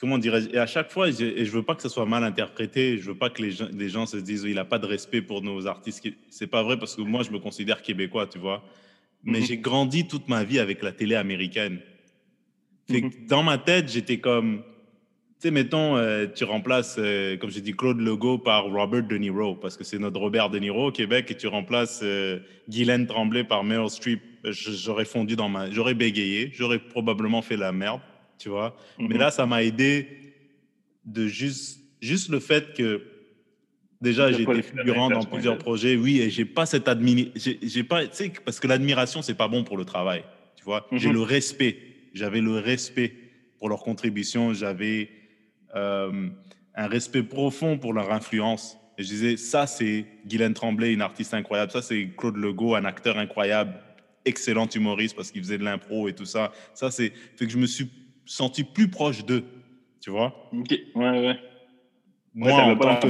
[0.00, 2.24] Comment dirais-je Et à chaque fois, je, et je veux pas que ça soit mal
[2.24, 4.86] interprété, je veux pas que les gens, les gens se disent, il a pas de
[4.86, 6.02] respect pour nos artistes.
[6.30, 8.64] C'est pas vrai parce que moi, je me considère québécois, tu vois.
[9.24, 9.44] Mais mhm.
[9.44, 11.80] j'ai grandi toute ma vie avec la télé américaine.
[12.88, 13.10] Mhm.
[13.28, 14.62] Dans ma tête, j'étais comme
[15.40, 19.16] tu sais, mettons, euh, tu remplaces, euh, comme j'ai dit, Claude Legault par Robert De
[19.16, 23.06] Niro, parce que c'est notre Robert De Niro au Québec, et tu remplaces euh, Guylaine
[23.06, 25.70] Tremblay par Meryl Streep, j'aurais fondu dans ma...
[25.70, 28.02] J'aurais bégayé, j'aurais probablement fait la merde,
[28.40, 28.74] tu vois.
[28.98, 29.18] Mais mhm.
[29.18, 30.08] là, ça m'a aidé
[31.04, 33.02] de juste, juste le fait que,
[34.00, 38.06] déjà, j'ai été figurant dans plusieurs projets, oui, et j'ai pas cette admiration, j'ai pas,
[38.06, 40.24] tu sais, parce que l'admiration, c'est pas bon pour le travail,
[40.56, 40.86] tu vois.
[40.90, 41.14] J'ai mhm.
[41.14, 41.76] le respect,
[42.14, 43.14] j'avais le respect
[43.58, 45.10] pour leur contribution, j'avais
[45.76, 46.28] euh,
[46.74, 48.78] un respect profond pour leur influence.
[48.96, 51.70] Et je disais, ça, c'est Guylaine Tremblay, une artiste incroyable.
[51.70, 53.74] Ça, c'est Claude Legault, un acteur incroyable,
[54.24, 56.52] excellent humoriste parce qu'il faisait de l'impro et tout ça.
[56.74, 57.90] Ça, c'est fait que je me suis
[58.24, 59.44] senti plus proche d'eux,
[60.00, 60.48] tu vois?
[60.52, 61.38] Ok, ouais, ouais.
[62.34, 63.08] Moi, en tant que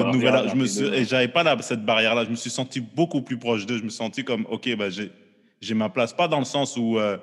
[0.49, 2.25] je me suis, j'avais pas là, cette barrière-là.
[2.25, 3.77] Je me suis senti beaucoup plus proche d'eux.
[3.77, 6.15] Je me sentis comme, ok, bah, j'ai ma place.
[6.15, 7.19] Pas dans le sens où euh,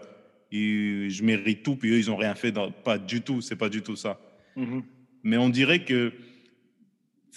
[0.52, 2.52] je mérite tout, puis eux, ils ont rien fait.
[2.52, 3.42] Dans, pas du tout.
[3.42, 4.20] C'est pas du tout ça.
[4.56, 4.84] Mm-hmm.
[5.24, 6.14] Mais on dirait que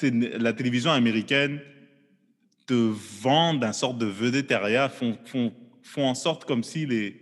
[0.03, 1.61] la télévision américaine
[2.67, 7.17] te vend d'un sorte de vedettariat, font, font, font en sorte comme si les,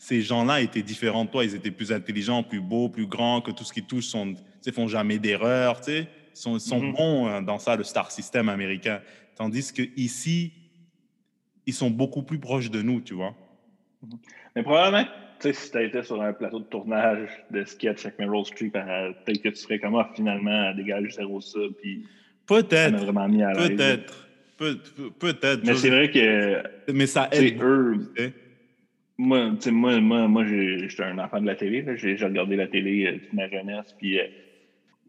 [0.00, 1.44] ces gens-là étaient différents de toi.
[1.44, 4.34] Ils étaient plus intelligents, plus beaux, plus grands, que tout ce qui touche, sont,
[4.72, 5.82] font jamais d'erreur,
[6.32, 6.96] sont, sont mm-hmm.
[6.96, 9.02] bons hein, dans ça, le star system américain.
[9.36, 10.52] Tandis qu'ici,
[11.66, 13.34] ils sont beaucoup plus proches de nous, tu vois.
[14.56, 15.04] Mais probablement,
[15.38, 18.74] tu sais, si tu été sur un plateau de tournage de sketch avec Meryl Streep,
[18.76, 22.06] euh, peut-être que tu serais comme, ah, finalement, elle dégage zéro ça, puis.
[22.46, 23.06] Peut-être.
[23.06, 24.28] à Peut-être.
[24.56, 25.62] Peut-être.
[25.62, 26.90] Mais c'est vrai que.
[26.90, 27.60] Mais ça aide.
[27.60, 28.14] eux.
[29.20, 31.84] Moi, moi, moi, moi j'étais un enfant de la télé.
[31.96, 33.94] J'ai regardé la télé euh, toute ma jeunesse.
[33.98, 34.24] Puis, euh,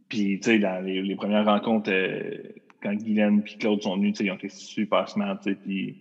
[0.09, 1.91] puis tu sais, dans les, premières rencontres,
[2.81, 5.39] quand Guylaine et Claude sont venus, ils ont été super smart.
[5.63, 5.97] Puis,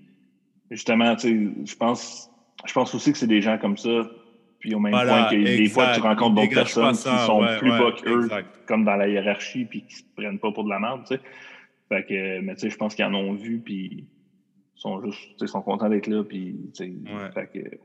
[0.71, 2.31] justement, je pense,
[2.67, 4.11] je pense aussi que c'est des gens comme ça
[4.61, 7.93] puis au même point que des fois, tu rencontres d'autres personnes qui sont plus bas
[7.93, 8.29] qu'eux,
[8.67, 11.21] comme dans la hiérarchie, puis qui se prennent pas pour de la merde, tu sais.
[11.89, 14.07] Fait que, mais tu sais, je pense qu'ils en ont vu, puis
[14.77, 16.93] sont juste, sont contents d'être là, puis, tu sais,
[17.35, 17.77] fait que...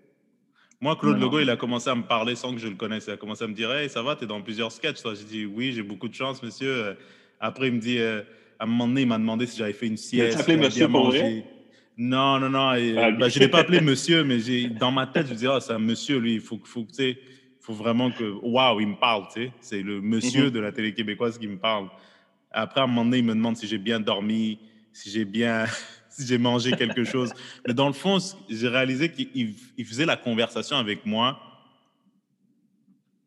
[0.85, 3.05] Moi, Claude Legault, il a commencé à me parler sans que je le connaisse.
[3.07, 5.01] Il a commencé à me dire Hey, ça va, tu es dans plusieurs sketchs.
[5.17, 6.95] J'ai dit Oui, j'ai beaucoup de chance, monsieur.
[7.39, 8.21] Après, il me dit euh,
[8.59, 10.35] À un moment donné, il m'a demandé si j'avais fait une sieste.
[10.35, 11.43] Tu appelé monsieur pour vrai
[11.97, 12.69] non, non, non.
[12.69, 14.37] Ah, bah, je ne l'ai pas appelé monsieur, mais
[14.79, 16.35] dans ma tête, je me dis, oh, c'est un monsieur, lui.
[16.35, 16.85] Il faut, faut,
[17.61, 18.35] faut vraiment que.
[18.43, 19.51] Waouh, il me parle, tu sais.
[19.61, 20.51] C'est le monsieur mhm.
[20.51, 21.87] de la télé québécoise qui me parle.
[22.51, 24.59] Après, à un moment donné, il me demande si j'ai bien dormi,
[24.93, 25.65] si j'ai bien.
[26.17, 27.31] Si j'ai mangé quelque chose.
[27.67, 28.17] Mais dans le fond,
[28.49, 31.39] j'ai réalisé qu'il faisait la conversation avec moi.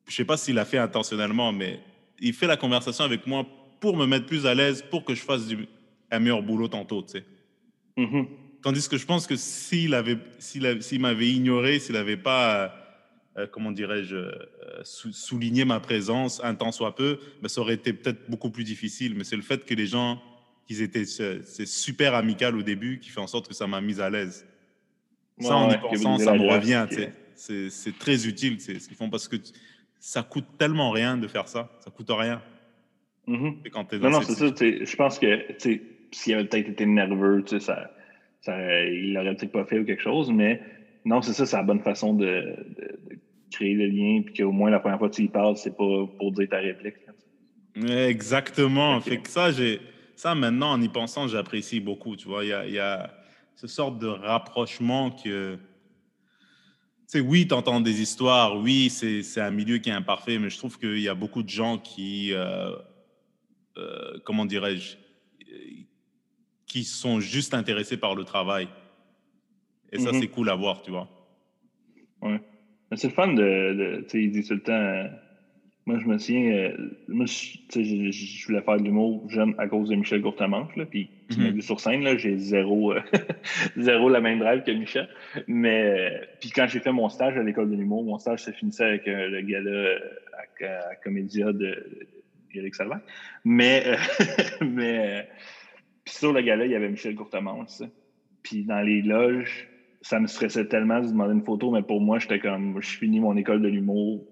[0.07, 1.81] Je ne sais pas s'il l'a fait intentionnellement, mais
[2.19, 3.47] il fait la conversation avec moi
[3.81, 5.69] pour me mettre plus à l'aise, pour que je fasse du,
[6.11, 7.25] un meilleur boulot tantôt, tu sais.
[7.97, 8.27] Mhm.
[8.63, 12.75] Tandis que je pense que s'il avait, s'il m'avait ignoré, s'il n'avait pas,
[13.37, 14.33] euh, comment dirais-je, euh,
[14.83, 19.15] souligné ma présence un temps soit peu, ben, ça aurait été peut-être beaucoup plus difficile.
[19.15, 20.21] Mais c'est le fait que les gens,
[20.69, 24.01] qu'ils étaient, c'est super amical au début, qui fait en sorte que ça m'a mise
[24.01, 24.47] à l'aise.
[25.41, 26.87] Ça, en y pensant, ça me revient.
[27.35, 29.37] C'est très utile, ce qu'ils font parce que
[29.99, 31.71] ça coûte tellement rien de faire ça.
[31.81, 32.41] Ça coûte rien.
[33.27, 34.01] Mm-hmm.
[34.01, 34.47] non, non, c'est ça.
[34.47, 35.47] Je pense que
[36.13, 37.91] s'il avait peut-être été nerveux, ça
[38.41, 40.61] ça, il l'aurait peut-être pas fait ou quelque chose, mais
[41.05, 42.55] non, c'est ça, c'est la bonne façon de,
[43.51, 46.07] créer le lien, puis qu'au moins la première fois que tu y parles, c'est pas
[46.19, 46.97] pour dire ta réplique.
[47.77, 49.01] Exactement.
[49.01, 49.81] Fait que ça, j'ai
[50.19, 52.17] ça maintenant, en y pensant, j'apprécie beaucoup.
[52.17, 53.11] Tu vois, il y a,
[53.55, 55.55] ce sorte de rapprochement que.
[55.55, 55.61] Tu
[57.07, 60.59] sais, oui, tu entends des histoires, oui, c'est un milieu qui est imparfait, mais je
[60.59, 62.75] trouve qu'il y a beaucoup de gens qui, euh,
[63.77, 64.97] euh, comment dirais-je,
[66.67, 68.69] qui sont juste intéressés par le travail.
[69.93, 70.21] Et ça, mhm.
[70.21, 71.09] c'est cool à voir, tu vois.
[72.21, 72.43] Ouais.
[72.97, 74.03] C'est le fun de.
[74.03, 75.17] tu sais, il dit tout le temps.
[75.89, 76.53] Euh, moi, je me souviens.
[76.53, 76.77] Euh,
[77.09, 80.75] moi, je, je, voulais faire de l'humour jeune à cause de Michel Courtemanche.
[80.77, 81.55] Là, puis, tu m'as mhm.
[81.55, 83.01] vu sur scène, là, j'ai zéro, euh,
[83.77, 85.09] zéro la même drive que Michel.
[85.47, 86.21] Mais.
[86.41, 89.07] puis, quand j'ai fait mon stage à l'école de l'humour, mon stage se finissait avec
[89.07, 89.99] le gala
[90.61, 92.09] à, à, Comédia de,
[92.55, 93.01] Éric Salvaire.
[93.45, 93.85] Mais.
[94.61, 95.29] mais
[96.05, 97.83] puis sur le gala, il y avait Michel Courtemanche.
[98.43, 99.69] Puis dans les loges,
[100.01, 103.21] ça me stressait tellement de demander une photo, mais pour moi, j'étais comme, je finis
[103.21, 104.25] mon école de l'humour.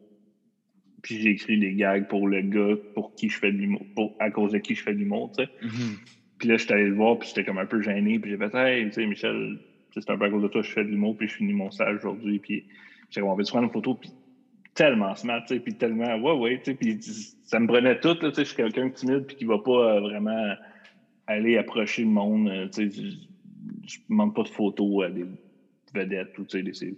[1.06, 3.86] Puis j'ai écrit des gags pour le gars pour qui je fais de l'humour,
[4.18, 5.50] à cause de qui je fais de l'humour, tu sais.
[5.62, 5.98] Mhm.
[6.38, 8.52] Puis là, j'étais allé le voir, puis j'étais comme un peu gêné, puis j'ai fait,
[8.56, 9.56] hey, tu sais, Michel,
[9.92, 11.52] c'est un peu à cause de toi que je fais de l'humour, puis je finis
[11.52, 12.64] mon stage aujourd'hui, puis
[13.10, 14.10] j'ai comme, on veut prendre une photo, puis
[14.74, 16.98] tellement smart, tu sais, puis tellement, ouais, ouais, tu sais, puis
[17.44, 19.70] ça me prenait tout, tu sais, je suis quelqu'un de timide, puis qui va pas
[19.94, 20.54] euh, vraiment
[21.28, 23.00] aller approcher le monde, euh, tu sais,
[23.86, 25.24] je demande pas de photos à des
[25.94, 26.96] vedettes, ou, tu sais,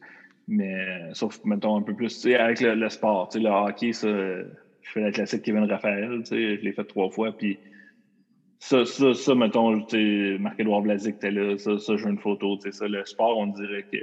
[0.49, 4.91] mais sauf, mettons, un peu plus, avec le, sport, tu sais, le hockey, ça, je
[4.91, 7.59] fais la classique Kevin Raphaël, je l'ai fait trois fois, puis
[8.59, 9.71] ça, ça, ça, mettons,
[10.41, 13.99] Marc-Edouard Blazic était là, ça, ça, j'ai une photo, ça, le sport, on dirait que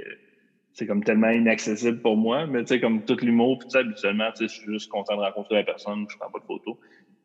[0.72, 4.46] c'est comme tellement inaccessible pour moi, mais tu sais, comme tout l'humour, puis habituellement, je
[4.46, 6.76] suis juste content de rencontrer la personne, je prends pas de photos.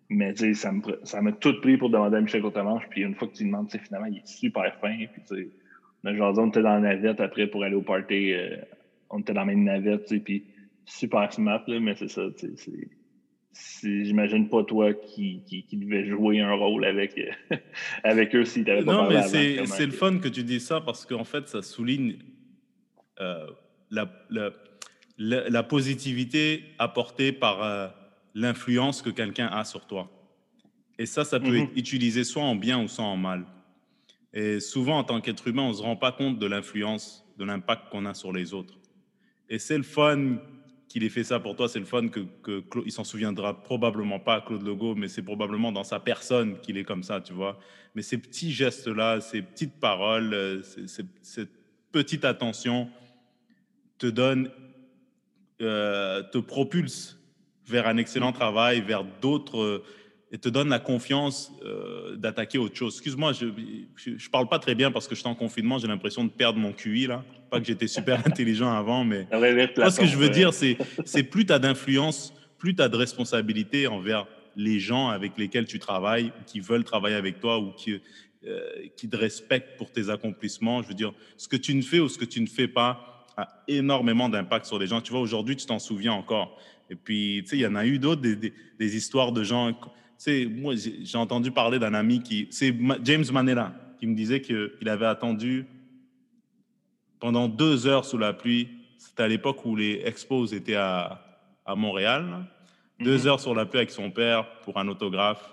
[0.09, 3.13] Mais tu sais, ça m'a ça tout pris pour demander à Michel Courtemanche, puis une
[3.13, 5.49] fois que tu demandes, tu sais, finalement, il est super fin, puis tu sais,
[6.05, 8.55] on, on était dans la navette après pour aller au party, euh,
[9.11, 10.45] on était dans la même navette, tu sais, puis
[10.85, 12.89] super smart, là, mais c'est ça, tu sais,
[13.53, 17.19] c'est j'imagine pas toi qui, qui, qui, devais jouer un rôle avec,
[18.03, 19.23] avec eux si t'avais pas Non, mais
[19.65, 22.17] c'est le fun que tu dis ça parce qu'en fait, ça souligne
[23.19, 23.47] euh,
[23.89, 24.51] la, la,
[25.17, 27.87] la, positivité apportée par euh,
[28.33, 30.09] l'influence que quelqu'un a sur toi.
[30.97, 31.63] Et ça, ça peut mm-hmm.
[31.63, 33.45] être utilisé soit en bien ou soit en mal.
[34.33, 37.43] Et souvent, en tant qu'être humain, on ne se rend pas compte de l'influence, de
[37.43, 38.80] l'impact qu'on a sur les autres.
[39.51, 40.37] Et c'est le fun
[40.87, 44.19] qu'il ait fait ça pour toi, c'est le fun que, que il s'en souviendra probablement
[44.19, 47.59] pas, Claude Legault, mais c'est probablement dans sa personne qu'il est comme ça, tu vois.
[47.93, 50.61] Mais ces petits gestes-là, ces petites paroles, euh,
[51.21, 51.51] cette
[51.91, 52.89] petite attention
[53.97, 54.49] te donne,
[55.61, 57.19] euh, te propulse
[57.67, 59.83] vers un excellent travail, vers d'autres
[60.31, 62.93] et te donne la confiance euh, d'attaquer autre chose.
[62.93, 66.23] Excuse-moi, je ne parle pas très bien parce que je suis en confinement, j'ai l'impression
[66.23, 67.25] de perdre mon QI là.
[67.51, 71.45] Pas que j'étais super intelligent avant, mais ce que je veux dire, c'est c'est plus
[71.45, 74.25] tu as d'influence, plus tu as de responsabilité envers
[74.55, 78.01] les gens avec lesquels tu travailles, qui veulent travailler avec toi ou qui,
[78.45, 78.59] euh,
[78.97, 80.81] qui te respectent pour tes accomplissements.
[80.81, 83.27] Je veux dire, ce que tu ne fais ou ce que tu ne fais pas
[83.37, 84.99] a énormément d'impact sur les gens.
[84.99, 86.57] Tu vois, aujourd'hui, tu t'en souviens encore.
[86.89, 89.43] Et puis, tu sais, il y en a eu d'autres, des, des, des histoires de
[89.43, 89.73] gens
[90.49, 92.73] moi, j'ai entendu parler d'un ami qui, c'est
[93.03, 95.65] James Manella, qui me disait qu'il avait attendu
[97.21, 98.67] pendant deux heures sous la pluie.
[98.97, 101.21] C'était à l'époque où les expos étaient à,
[101.65, 102.45] à Montréal.
[102.99, 103.27] Deux mhm.
[103.27, 105.49] heures sur la pluie avec son père pour un autographe.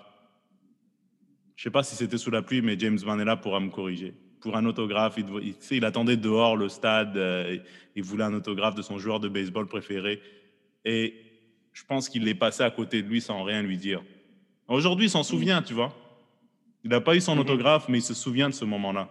[1.55, 4.13] Je sais pas si c'était sous la pluie, mais James Manella pourra me corriger.
[4.41, 7.57] Pour un autographe, il, il attendait dehors le stade, euh,
[7.95, 10.21] il voulait un autographe de son joueur de baseball préféré.
[10.85, 11.13] Et
[11.73, 14.01] je pense qu'il l'est passé à côté de lui sans rien lui dire.
[14.67, 15.93] Aujourd'hui, il s'en souvient, tu vois.
[16.83, 17.41] Il n'a pas eu son mhm.
[17.41, 19.09] autographe, mais il se souvient de ce moment-là.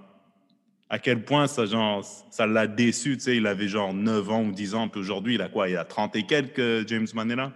[0.91, 4.45] À quel point ça, genre, ça l'a déçu, tu sais, il avait genre 9 ans
[4.45, 7.53] ou 10 ans, puis aujourd'hui, il a quoi Il a 30 et quelques, James Manella.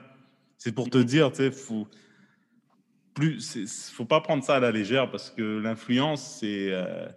[0.59, 1.05] C'est pour te mhm.
[1.05, 1.89] dire, tu sais, faut,
[3.15, 7.09] plus, faut pas prendre ça à la légère parce que l'influence, c'est, euh,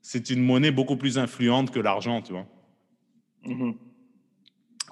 [0.00, 2.46] c'est une monnaie beaucoup plus influente que l'argent, tu vois.
[3.44, 3.74] Mhm.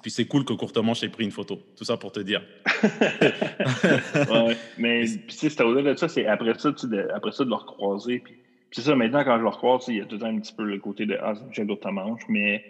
[0.01, 1.61] Puis c'est cool que Courtemanche ait pris une photo.
[1.77, 2.43] Tout ça pour te dire.
[2.83, 7.55] ouais, mais puis c'était au-delà de ça, c'est après ça, de, après ça de le
[7.55, 8.19] recroiser.
[8.19, 8.35] Puis,
[8.73, 10.79] c'est ça, maintenant, quand je le recroise, il y a tout un petit peu le
[10.79, 12.63] côté de Ah, j'ai Courtemanche, mais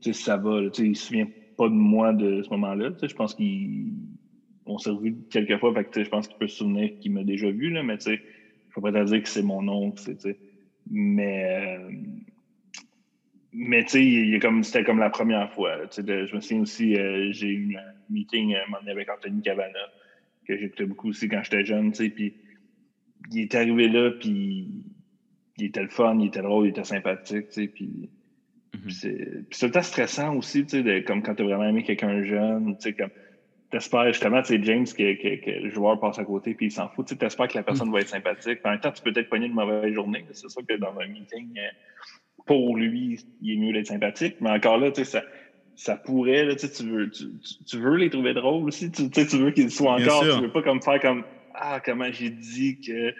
[0.00, 0.60] ça va.
[0.60, 2.90] Là, il se souvient pas de moi de ce moment-là.
[3.02, 7.12] Je pense qu'on s'est revu quelques fois, fait je pense qu'il peut se souvenir qu'il
[7.12, 8.18] m'a déjà vu, là, mais il ne
[8.70, 10.00] faut pas te dire que c'est mon oncle.
[10.90, 11.78] Mais.
[11.78, 11.90] Euh,
[13.54, 15.76] mais tu sais, comme, c'était comme la première fois.
[15.94, 19.78] je me souviens aussi, euh, j'ai eu un meeting un avec Anthony Cavana,
[20.46, 22.34] que j'écoutais beaucoup aussi quand j'étais jeune, puis
[23.30, 24.70] il est arrivé là, puis
[25.58, 28.10] il était le fun, il était drôle, il était sympathique, tu sais, puis
[28.76, 29.44] mm-hmm.
[29.50, 33.10] c'était stressant aussi, tu sais, comme quand t'as vraiment aimé quelqu'un jeune, tu sais, comme
[33.70, 36.88] t'espères justement, tu sais, James, que, que, le joueur passe à côté, puis il s'en
[36.88, 37.92] fout, tu t'espères que la personne mm.
[37.92, 38.58] va être sympathique.
[38.64, 41.06] En même temps, tu peux peut-être pogner une mauvaise journée, c'est ça que dans un
[41.06, 41.58] meeting...
[41.58, 41.70] Euh,
[42.46, 44.36] pour lui, il est mieux d'être sympathique.
[44.40, 45.22] Mais encore là, tu sais, ça,
[45.76, 47.24] ça pourrait, là, tu, veux, tu,
[47.66, 48.90] tu, veux les trouver drôles aussi.
[48.90, 50.22] Tu, tu veux qu'ils soient encore.
[50.22, 51.24] Tu veux pas comme faire comme
[51.54, 53.14] Ah, comment j'ai dit que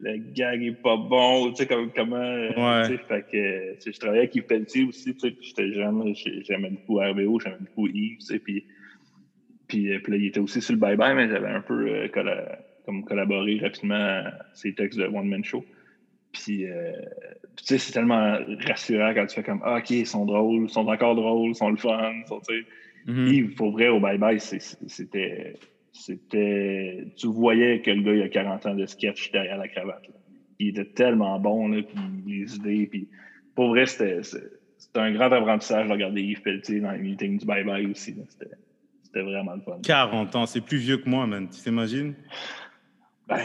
[0.00, 1.50] le gag est pas bon.
[1.50, 2.18] Tu sais, comme, comment.
[2.18, 2.82] Ouais.
[2.86, 5.14] Tu sais, fait que je travaillais avec Yves Pelletier aussi.
[5.14, 6.14] Tu sais, puis j'étais jeune.
[6.14, 8.18] J'aimais beaucoup RBO, j'aimais beaucoup Yves.
[8.18, 8.64] Tu sais, puis,
[9.68, 12.08] puis, euh, puis, là, il était aussi sur le bye-bye, mais j'avais un peu euh,
[12.84, 15.64] comme collaboré rapidement à ses textes de One Man Show.
[16.32, 16.92] Puis, euh,
[17.56, 20.70] tu sais, c'est tellement rassurant quand tu fais comme ah, OK, ils sont drôles, ils
[20.70, 22.12] sont encore drôles, ils sont le fun.
[22.26, 22.40] Sont,
[23.06, 23.54] mm -hmm.
[23.54, 24.38] pour vrai, au bye-bye,
[24.86, 25.54] c'était.
[25.98, 27.06] C'était.
[27.16, 30.04] Tu voyais que le gars, il a 40 ans de sketch derrière la cravate.
[30.58, 32.86] Il était tellement bon, là, puis les idées.
[32.86, 33.08] Puis,
[33.54, 34.20] pour vrai, c'était
[34.94, 38.16] un grand apprentissage de regarder Yves Pelletier dans les meetings du bye-bye aussi.
[38.28, 38.54] C'était
[39.02, 39.78] c'était vraiment le fun.
[39.82, 41.48] 40 ans, c'est plus vieux que moi, man.
[41.48, 42.14] Tu t'imagines?
[43.28, 43.40] Ben,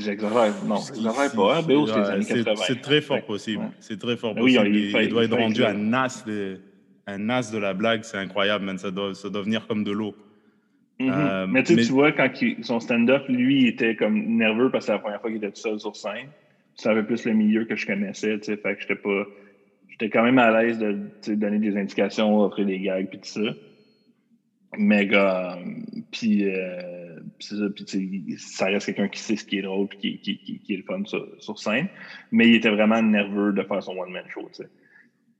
[0.00, 0.52] j'exagère.
[0.64, 1.56] Non, j'exagère pas.
[1.56, 1.62] Hein?
[1.62, 2.54] BO, c'est les années 80.
[2.66, 3.70] C'est très fort possible.
[3.78, 4.64] C'est très fort possible.
[4.64, 6.60] Oui, il, doit être rendu à Nas, de,
[7.06, 8.02] un de la blague.
[8.02, 8.78] C'est incroyable, man.
[8.78, 10.14] Ça doit, ça doit venir comme de l'eau.
[11.00, 11.10] Mm-hmm.
[11.10, 12.30] Euh, mais, tu vois, quand
[12.62, 15.50] son stand-up, lui, il était comme nerveux parce que c'est la première fois qu'il était
[15.50, 16.28] tout seul sur scène.
[16.74, 18.56] Ça avait plus le milieu que je connaissais, tu sais.
[18.56, 19.24] Fait que j'étais pas.
[19.88, 23.54] J'étais quand même à l'aise de donner des indications, offrir des gags, puis tout ça.
[24.78, 25.54] Mais, euh,
[26.10, 30.38] puis, euh, ça, puis ça reste quelqu'un qui sait ce qui est drôle et qui,
[30.38, 31.88] qui, qui, est le fun sur, sur, scène.
[32.30, 34.70] Mais il était vraiment nerveux de faire son one-man show, tu sais.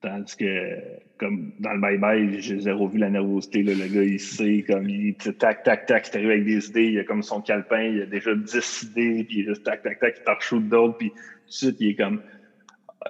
[0.02, 0.78] Tandis que,
[1.16, 3.62] comme dans le bye-bye, j'ai zéro vu la nervosité.
[3.62, 6.88] Là, le gars, il sait, comme, il tac, tac, tac, il arrive avec des idées,
[6.88, 9.82] il a comme son calepin, il a déjà 10 idées, puis il est juste tac,
[9.82, 12.20] tac, tac, il shoot d'autres, puis tout de suite, il est comme,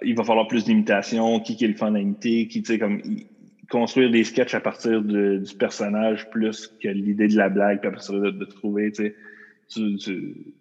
[0.03, 2.79] il va falloir plus d'imitation, qui, qui est le fun à imiter, qui, tu sais,
[2.79, 3.01] comme,
[3.71, 8.03] construire des sketchs à partir du personnage plus que l'idée de la blague, puis après
[8.13, 10.55] de, de trouver, tu sais, tu,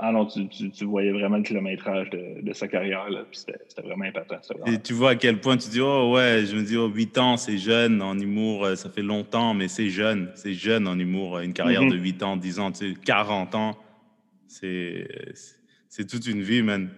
[0.00, 3.82] ah non, tu, tu, voyais vraiment le kilométrage de, de sa carrière, là, puis c'était
[3.82, 4.36] vraiment important.
[4.66, 7.18] Et tu vois à quel point tu dis, oh ouais, je me dis, oh, 8
[7.18, 10.96] ans, c'est jeune en humour, euh, ça fait longtemps, mais c'est jeune, c'est jeune en
[10.96, 11.90] humour, une carrière mm-hmm.
[11.90, 13.76] de 8 ans, 10 ans, tu sais, 40 ans,
[14.46, 15.08] c'est
[16.08, 16.90] toute une vie, man.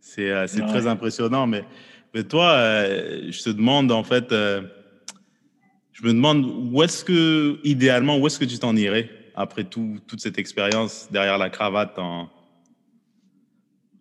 [0.00, 1.64] C'est euh, très impressionnant, mais,
[2.12, 8.18] mais toi, euh, je te demande, en fait, je me demande où est-ce que, idéalement,
[8.18, 9.08] où est-ce que tu t'en irais?
[9.34, 12.30] Après tout, toute cette expérience derrière la cravate en,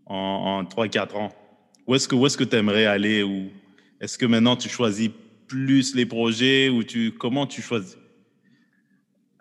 [0.05, 1.31] en, 3-4 ans?
[1.88, 3.23] Où est-ce que tu est aimerais aller?
[3.23, 3.49] Ou
[3.99, 5.09] est-ce que maintenant tu choisis
[5.47, 7.97] plus les projets ou tu, comment tu choisis?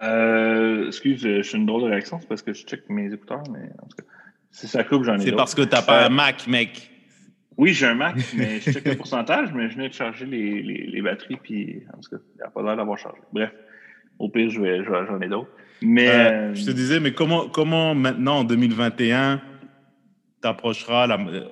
[0.03, 3.45] Euh, excuse, je suis une drôle de réaction, c'est parce que je check mes écouteurs,
[3.51, 4.05] mais en tout cas,
[4.51, 6.90] si ça coupe, j'en ai C'est parce que tu n'as pas un Mac, mec.
[7.57, 10.62] Oui, j'ai un Mac, mais je check le pourcentage, mais je venais de charger les,
[10.62, 13.20] les, batteries, puis en tout cas, il n'y a pas l'air d'avoir chargé.
[13.32, 13.53] Bref,
[14.23, 15.51] au pire, je vais, j'en ai d'autres.
[15.83, 16.09] Mais.
[16.09, 19.43] Euh, je te disais, mais comment, comment maintenant, en 2021,
[20.41, 21.45] tu approcheras euh,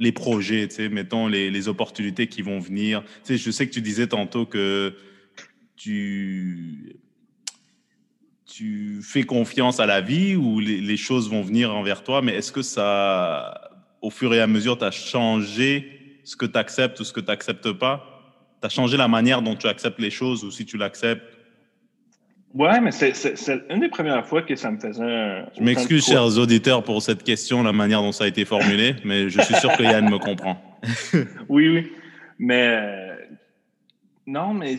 [0.00, 3.04] les projets, tu sais, mettons les, les, opportunités qui vont venir?
[3.24, 4.94] Tu sais, je sais que tu disais tantôt que
[5.76, 6.96] tu,
[8.44, 12.34] tu fais confiance à la vie ou les, les choses vont venir envers toi, mais
[12.34, 13.70] est-ce que ça
[14.02, 17.20] au fur et à mesure, tu as changé ce que tu acceptes ou ce que
[17.20, 18.04] tu n'acceptes pas?
[18.60, 21.33] Tu as changé la manière dont tu acceptes les choses ou si tu l'accepptes?
[22.54, 25.44] Ouais, mais c'est une des premières fois que ça me faisait.
[25.56, 29.28] Je m'excuse, chers auditeurs, pour cette question, la manière dont ça a été formulé, mais
[29.28, 30.56] je suis sûr que Yann me comprend.
[31.48, 31.92] oui, oui.
[32.38, 32.78] Mais
[34.26, 34.76] non, mais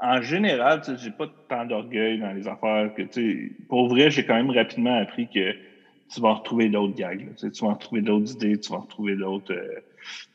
[0.00, 4.34] en général, j'ai pas tant d'orgueil dans les affaires que, tu pour vrai, j'ai quand
[4.34, 5.52] même rapidement appris que
[6.12, 7.28] tu vas retrouver d'autres gags.
[7.36, 9.52] tu, vas retrouver d'autres idées, tu vas retrouver d'autres.
[9.52, 9.80] Euh,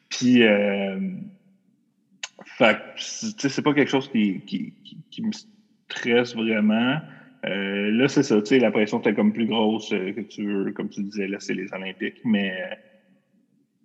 [0.10, 0.98] puis, euh,
[2.58, 4.74] fait c'est pas quelque chose qui, qui,
[5.10, 5.32] qui, me
[5.90, 6.98] stresse vraiment.
[7.46, 10.46] Euh, là, c'est ça, tu sais, la pression était comme plus grosse euh, que tu
[10.46, 12.18] veux, comme tu disais, là, c'est les Olympiques.
[12.24, 12.52] Mais,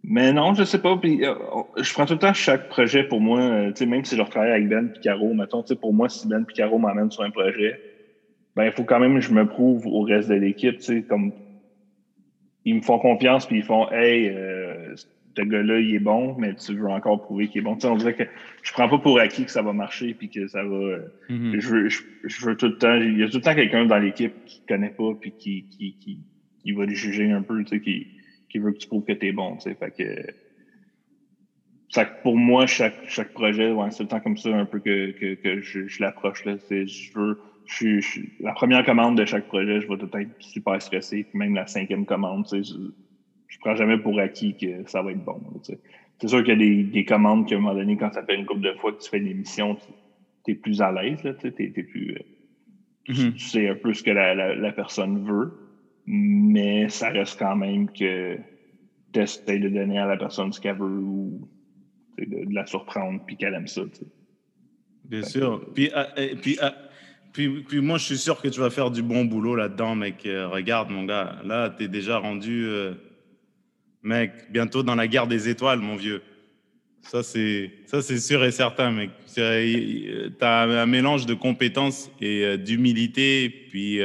[0.02, 0.96] mais non, je sais pas.
[0.96, 4.22] Puis, je prends tout le temps chaque projet pour moi, tu sais, même si je
[4.22, 7.30] travaille avec Ben Picaro, mettons, tu sais, pour moi, si Ben Picaro m'amène sur un
[7.30, 7.82] projet,
[8.56, 11.02] ben, il faut quand même que je me prouve au reste de l'équipe, tu sais,
[11.04, 11.32] comme
[12.64, 14.69] ils me font confiance puis ils font Hey, euh,
[15.36, 17.74] ce gars-là, il est bon, mais tu veux encore prouver qu'il est bon.
[17.74, 18.24] Tu sais, on dirait que
[18.62, 20.76] je prends pas pour acquis que ça va marcher puis que ça va.
[20.76, 21.60] Euh, mm-hmm.
[21.60, 22.94] je, veux, je, veux tout le temps.
[22.94, 25.96] Il y a tout le temps quelqu'un dans l'équipe qui connaît pas puis qui, qui,
[25.98, 26.18] qui,
[26.62, 28.08] qui va le juger un peu, tu sais, qui,
[28.48, 29.56] qui veut que tu prouves que tu es bon.
[29.56, 30.32] Tu sais, fait que.
[31.88, 35.10] Ça, pour moi, chaque, chaque projet, ouais, c'est le temps comme ça un peu que,
[35.10, 36.44] que, que je, je l'approche.
[36.44, 36.56] Là.
[36.70, 40.80] Je veux je, je, la première commande de chaque projet, je vais tout être super
[40.82, 41.26] stressé.
[41.34, 42.72] même la cinquième commande, tu sais,
[43.50, 45.40] je, je prends jamais pour acquis que ça va être bon.
[45.62, 48.34] C'est sûr qu'il y a des, des commandes qu'à un moment donné, quand ça fait
[48.34, 49.76] une couple de fois que tu fais une émission,
[50.44, 51.18] tu es plus à l'aise.
[51.22, 53.32] Tu sais, t'es, plus, euh, mm-hmm.
[53.34, 55.52] tu, sais un peu ce que la, la, la, personne veut,
[56.06, 58.36] mais ça reste quand même que
[59.12, 61.48] tu essaies de donner à la personne ce qu'elle veut ou
[62.18, 63.82] de, de, la surprendre puis qu'elle aime ça.
[65.04, 65.66] Bien sûr.
[65.74, 66.70] Puis, euh, puis euh,
[67.32, 70.26] puis, puis, moi, je suis sûr que tu vas faire du bon boulot là-dedans, mec.
[70.26, 72.68] Euh, regarde, mon gars, là, tu es déjà rendu,
[74.02, 76.22] mec, bientôt dans la guerre des étoiles, mon vieux.
[77.02, 79.10] Ça, c'est sûr et certain, mec.
[79.34, 84.00] Tu as un mélange de compétences et euh, d'humilité, puis,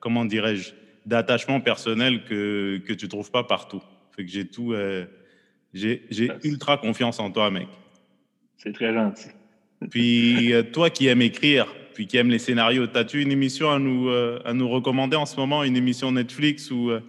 [0.00, 0.72] comment dirais-je,
[1.06, 3.82] d'attachement personnel que, que tu trouves pas partout.
[4.16, 4.74] Fait que j'ai tout.
[5.74, 7.68] j'ai ultra confiance en toi, mec.
[8.56, 9.28] C'est très gentil.
[9.90, 12.86] Puis, toi qui aimes écrire, puis qui aime les scénarios.
[12.94, 16.70] As-tu une émission à nous, euh, à nous recommander en ce moment, une émission Netflix
[16.70, 17.00] ou euh,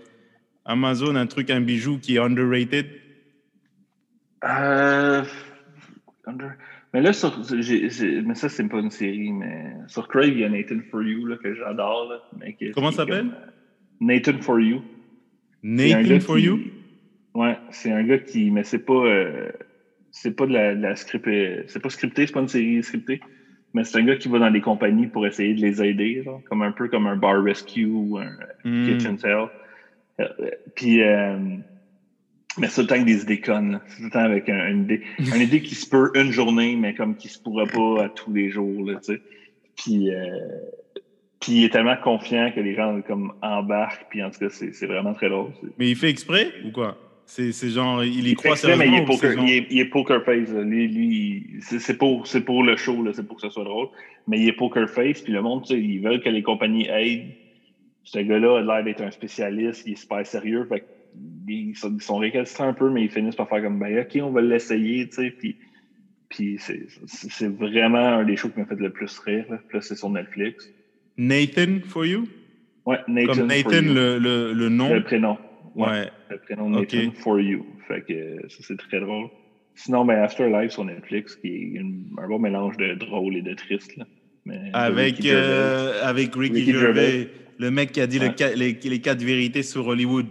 [0.66, 2.88] Amazon, un truc, un bijou qui est underrated?
[4.44, 5.24] Euh,
[6.94, 7.38] Mais là, sur,
[8.26, 11.26] mais ça, c'est pas une série, mais sur Crave, il y a Nathan For You
[11.26, 12.10] là, que j'adore.
[12.74, 13.32] Comment ça s'appelle?
[14.00, 14.82] Nathan For You.
[15.62, 16.60] Nathan For You?
[17.34, 18.50] Ouais, c'est un gars qui.
[18.50, 19.06] Mais c'est pas.
[19.06, 19.52] Euh,
[20.12, 21.30] c'est pas de la, de la script.
[21.68, 23.20] C'est pas scripté, c'est pas une série scriptée.
[23.74, 26.42] Mais c'est un gars qui va dans des compagnies pour essayer de les aider, genre,
[26.46, 28.32] comme un peu comme un bar rescue ou un
[28.64, 28.88] hmm.
[28.88, 29.50] kitchen sale.
[30.76, 31.02] Puis.
[31.02, 31.38] Euh,
[32.58, 33.82] mais c'est tout le temps avec des idées connes.
[33.88, 36.94] C'est tout le temps avec une, idée, une idée qui se peut une journée, mais
[36.94, 38.86] comme qui se pourra pas à tous les jours.
[38.86, 39.22] Là, tu sais.
[39.76, 40.22] Puis, euh,
[41.42, 44.06] puis il est tellement confiant que les gens comme embarquent.
[44.10, 45.52] Puis en tout cas, c'est vraiment très drôle.
[45.78, 46.98] Mais il fait exprès ou quoi?
[47.26, 48.86] C'est genre, il y croit sérieusement.
[48.86, 50.50] Mais il est, poker, il, est, il est, poker face.
[50.50, 53.88] Lui, lui c'est pour, pour le show, c'est pour que ce soit drôle.
[54.28, 55.22] Mais il est poker face.
[55.22, 57.32] Puis le monde, tu sais, ils veulent que les compagnies aident.
[58.06, 59.84] Ce gars-là a l'air d'être un spécialiste.
[59.86, 60.66] Il est super sérieux.
[60.70, 60.86] Fait
[61.48, 64.20] ils sont, ils sont, récalcitrants un peu, mais ils finissent par faire comme, ben, OK,
[64.22, 65.32] on va l'essayer, tu sais.
[65.32, 65.58] Puis,
[66.30, 69.46] puis c'est vraiment un des shows qui m'a fait le plus rire.
[69.50, 69.60] Là.
[69.68, 70.70] Puis là, c'est sur Netflix.
[71.18, 72.28] Nathan for you?
[72.86, 73.34] Ouais, Nathan.
[73.34, 74.94] Comme Nathan, le, le, le, nom?
[74.94, 75.38] Le prénom.
[75.76, 76.10] Ouais.
[76.30, 77.66] Le prénom Nathan for you.
[77.88, 79.28] Fait que ça, c'est très drôle.
[79.76, 83.96] Sinon, ben, Afterlife sur Netflix, qui est un bon mélange de drôle et de triste.
[83.98, 84.06] Là.
[84.46, 89.02] Mais, avec, Ricky euh, avec Ricky, Gervais, le mec qui a dit le, les, les
[89.02, 90.28] quatre vérités sur Hollywood.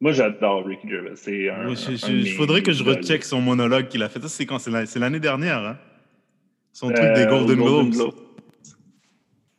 [0.00, 1.12] Moi, j'adore Ricky Gervais.
[1.14, 1.70] C'est un.
[2.08, 4.20] Il faudrait que je recheck son monologue qu'il a fait.
[4.20, 5.78] Ça, c'est quand C'est l'année dernière, hein?
[6.72, 8.14] Son truc des euh, Golden, Globes.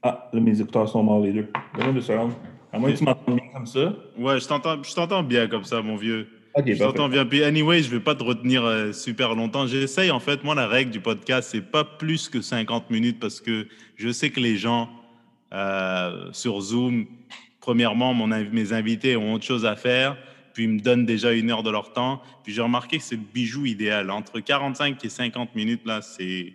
[0.03, 1.47] Ah, là, mes écouteurs sont morts, les deux.
[1.75, 2.33] Donne-moi deux secondes.
[2.71, 3.95] À moins que tu m'entendes bien comme ça.
[4.19, 6.27] Ouais, je t'entends bien comme ça, mon vieux.
[6.53, 7.25] Ok, je t'entends bien.
[7.25, 9.65] Puis, anyway, je vais pas te retenir euh, super longtemps.
[9.65, 13.41] J'essaye, en fait, moi, la règle du podcast, c'est pas plus que 50 minutes parce
[13.41, 14.89] que je sais que les gens
[15.53, 17.05] euh, sur Zoom,
[17.59, 20.17] premièrement, mon, mes invités ont autre chose à faire
[20.55, 22.21] puis ils me donnent déjà une heure de leur temps.
[22.43, 24.09] Puis j'ai remarqué que c'est le bijou idéal.
[24.09, 26.53] Entre 45 et 50 minutes, là, c'est.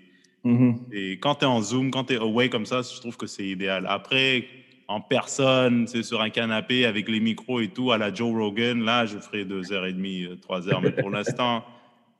[0.91, 3.27] Et quand tu es en Zoom, quand tu es away comme ça, je trouve que
[3.27, 3.87] c'est idéal.
[3.87, 4.47] Après,
[4.89, 8.83] en personne, c'est sur un canapé avec les micros et tout, à la Joe Rogan,
[8.83, 10.81] là, je ferai deux heures et demie, euh, trois heures.
[10.81, 11.63] Mais pour l'instant,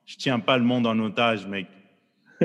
[0.05, 1.67] je tiens pas le monde en otage, mec.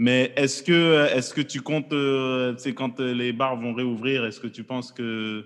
[0.00, 4.24] Mais est-ce que, est que tu comptes, euh, c'est quand euh, les bars vont réouvrir,
[4.24, 5.44] est-ce que tu penses que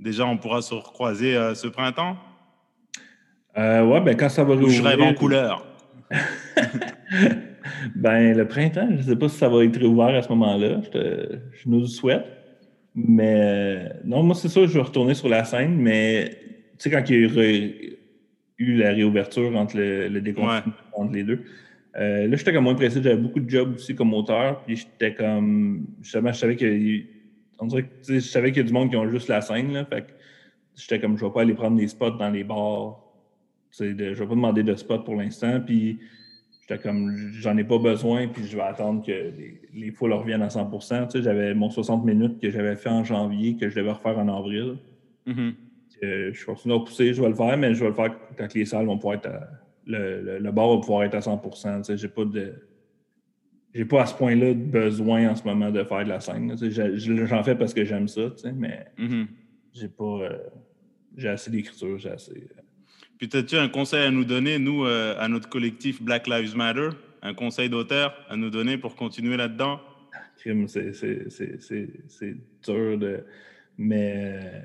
[0.00, 2.16] Déjà, on pourra se recroiser euh, ce printemps?
[3.56, 4.78] Euh, ouais, ben quand ça va réouvrir...
[4.78, 5.66] Je rêve en couleur.
[7.96, 10.80] ben, le printemps, je ne sais pas si ça va être réouvert à ce moment-là.
[10.94, 12.24] Je, nous le souhaite.
[12.94, 16.30] Mais non, moi, c'est ça, je vais retourner sur la scène, mais
[16.78, 17.98] tu sais, quand il y a
[18.58, 21.44] eu, la réouverture entre le, le déconfinement entre les deux,
[21.98, 23.02] euh, là, j'étais comme moins pressé.
[23.02, 24.62] J'avais beaucoup de jobs aussi comme auteur.
[24.64, 25.86] Puis j'étais comme.
[26.00, 26.66] Justement, je savais que
[28.08, 29.72] je savais qu'il y a du monde qui ont juste la scène.
[29.72, 30.12] Là, fait que
[30.76, 33.04] j'étais comme je vais pas aller prendre des spots dans les bars.
[33.80, 35.60] De, je vais pas demander de spots pour l'instant.
[35.60, 35.98] Puis
[36.60, 40.42] j'étais comme j'en ai pas besoin, puis je vais attendre que les, les foules reviennent
[40.42, 44.18] à 100% J'avais mon 60 minutes que j'avais fait en janvier, que je devais refaire
[44.18, 44.76] en avril.
[45.26, 45.52] Mm-hmm.
[46.00, 48.64] je continue à pousser, je vais le faire, mais je vais le faire quand les
[48.64, 49.28] salles vont pouvoir être
[49.88, 52.54] le, le, bar va pouvoir être à 100 J'ai pas de
[53.74, 56.56] j'ai pas à ce point-là besoin en ce moment de faire de la scène.
[57.26, 58.22] J'en fais parce que j'aime ça,
[58.54, 59.26] mais mm-hmm.
[59.74, 60.04] j'ai pas.
[60.04, 60.38] Euh,
[61.16, 62.32] j'ai assez d'écriture, j'ai assez.
[62.32, 62.62] Euh.
[63.18, 66.90] Puis, as-tu un conseil à nous donner, nous, euh, à notre collectif Black Lives Matter?
[67.20, 69.80] Un conseil d'auteur à nous donner pour continuer là-dedans?
[70.36, 70.54] C'est
[72.64, 73.24] dur de.
[73.76, 74.62] Mais.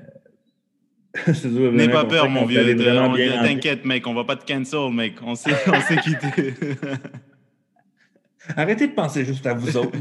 [1.72, 2.76] N'aie pas peur, mon vieux.
[2.76, 5.14] T'inquiète, mec, on va pas te cancel, mec.
[5.22, 5.52] On s'est
[6.02, 6.54] quitté.
[8.56, 9.96] Arrêtez de penser juste à vous autres.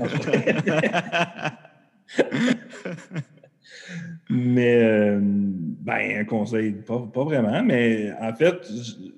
[4.29, 8.69] mais, euh, ben, un conseil, pas, vraiment, mais en fait,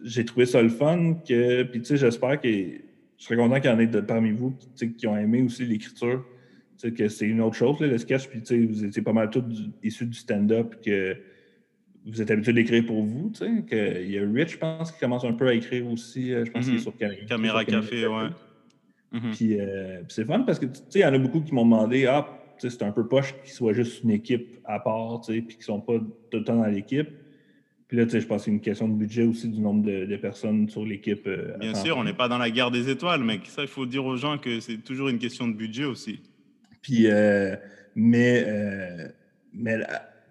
[0.03, 2.77] j'ai trouvé ça le fun que, puis tu sais, j'espère que je
[3.17, 4.55] serais content qu'il y en ait parmi vous
[4.97, 6.23] qui ont aimé aussi l'écriture.
[6.77, 9.13] Tu sais, que c'est une autre chose, le sketch, puis tu sais, vous étiez pas
[9.13, 9.43] mal tous
[9.81, 11.17] issus du stand-up, que
[12.05, 14.99] vous êtes habitués d'écrire pour vous, tu sais, qu'il y a Rich, je pense, qui
[14.99, 16.81] commence un peu à écrire aussi, euh, je pense qu'il est mm-hmm.
[16.81, 18.29] sur Caméra, Café, ouais.
[19.13, 19.57] Euh, puis,
[20.09, 22.27] c'est fun parce que, tu sais, il y en a beaucoup qui m'ont demandé, ah,
[22.57, 25.65] c'est un peu poche qu'ils soient juste une équipe à part, tu sais, puis qu'ils
[25.65, 27.09] sont pas tout le temps dans l'équipe.
[27.87, 29.83] Puis là, tu sais, je pense que c'est une question de budget aussi du nombre
[29.83, 31.25] de, personnes sur l'équipe.
[31.27, 33.45] Euh, Bien sûr, on n'est pas dans la guerre des étoiles, mec.
[33.45, 36.19] Ça, il faut dire aux gens que c'est toujours une question de budget aussi.
[36.81, 37.55] Puis, euh,
[37.95, 38.45] mais,
[39.53, 39.77] mais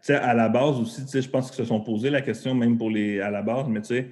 [0.06, 2.54] sais, à la base aussi, tu sais, je pense qu'ils se sont posé la question,
[2.54, 4.10] même pour les à la base, mais tu sais,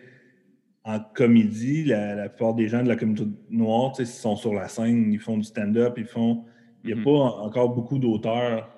[0.85, 5.13] en comédie, la, plupart des gens de la communauté noire, ils sont sur la scène,
[5.13, 6.45] ils font du stand-up, ils font.
[6.85, 7.05] Il n'y a mm-hmm.
[7.05, 8.69] pas encore beaucoup d'auteurs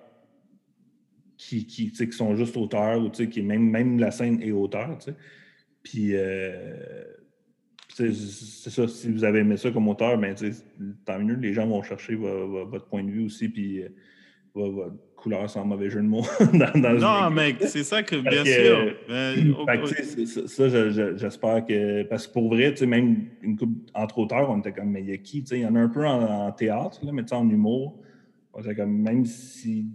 [1.39, 4.99] qui, qui, qui, sont juste auteurs ou qui même, même la scène est auteur.
[5.83, 7.05] Puis, euh,
[7.89, 10.35] c'est ça, si vous avez aimé ça comme auteur, ben,
[11.07, 13.83] tant mieux, les gens vont chercher votre point de vue aussi, puis
[14.57, 16.27] euh, votre couleur sans mauvais jeu de mots.
[16.53, 18.95] non, mec, c'est ça que, bien sûr.
[20.47, 20.69] ça,
[21.17, 22.03] j'espère que.
[22.05, 25.13] Parce que pour vrai, même une coupe entre auteurs, on était comme, mais il y
[25.13, 28.01] a qui Il y en a un peu en, théâtre, là, mais en humour,
[28.53, 29.87] on était comme, même si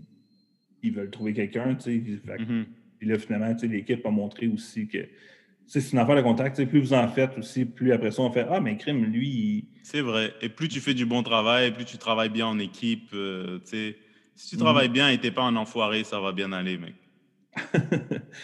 [0.81, 1.91] ils veulent trouver quelqu'un, tu sais.
[1.97, 2.65] Mm-hmm.
[2.97, 4.99] Puis là, finalement, l'équipe a montré aussi que
[5.67, 6.65] c'est une affaire de contact.
[6.65, 9.69] Plus vous en faites aussi, plus après ça, on fait Ah, mais crime, lui.
[9.83, 10.33] C'est vrai.
[10.41, 13.09] Et plus tu fais du bon travail, plus tu travailles bien en équipe.
[13.13, 13.59] Euh,
[14.39, 14.93] si tu travailles mhm.
[14.93, 16.95] bien et t'es pas un enfoiré, ça va bien aller, mec.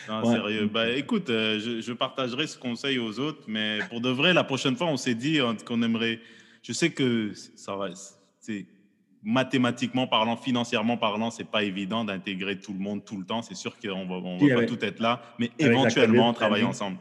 [0.10, 0.70] non, sérieux.
[0.72, 4.76] Bah, écoute, euh, je, partagerai ce conseil aux autres, mais pour de vrai, la prochaine
[4.76, 6.20] fois, on s'est dit qu'on aimerait.
[6.64, 7.90] Je sais que ça va.
[9.24, 13.42] Mathématiquement parlant, financièrement parlant, c'est pas évident d'intégrer tout le monde tout le temps.
[13.42, 16.98] C'est sûr qu'on va, on va pas tout être là, mais éventuellement travailler ensemble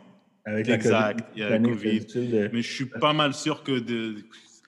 [0.47, 2.07] exact, il y a la COVID.
[2.53, 4.17] Mais je suis pas mal sûr que de,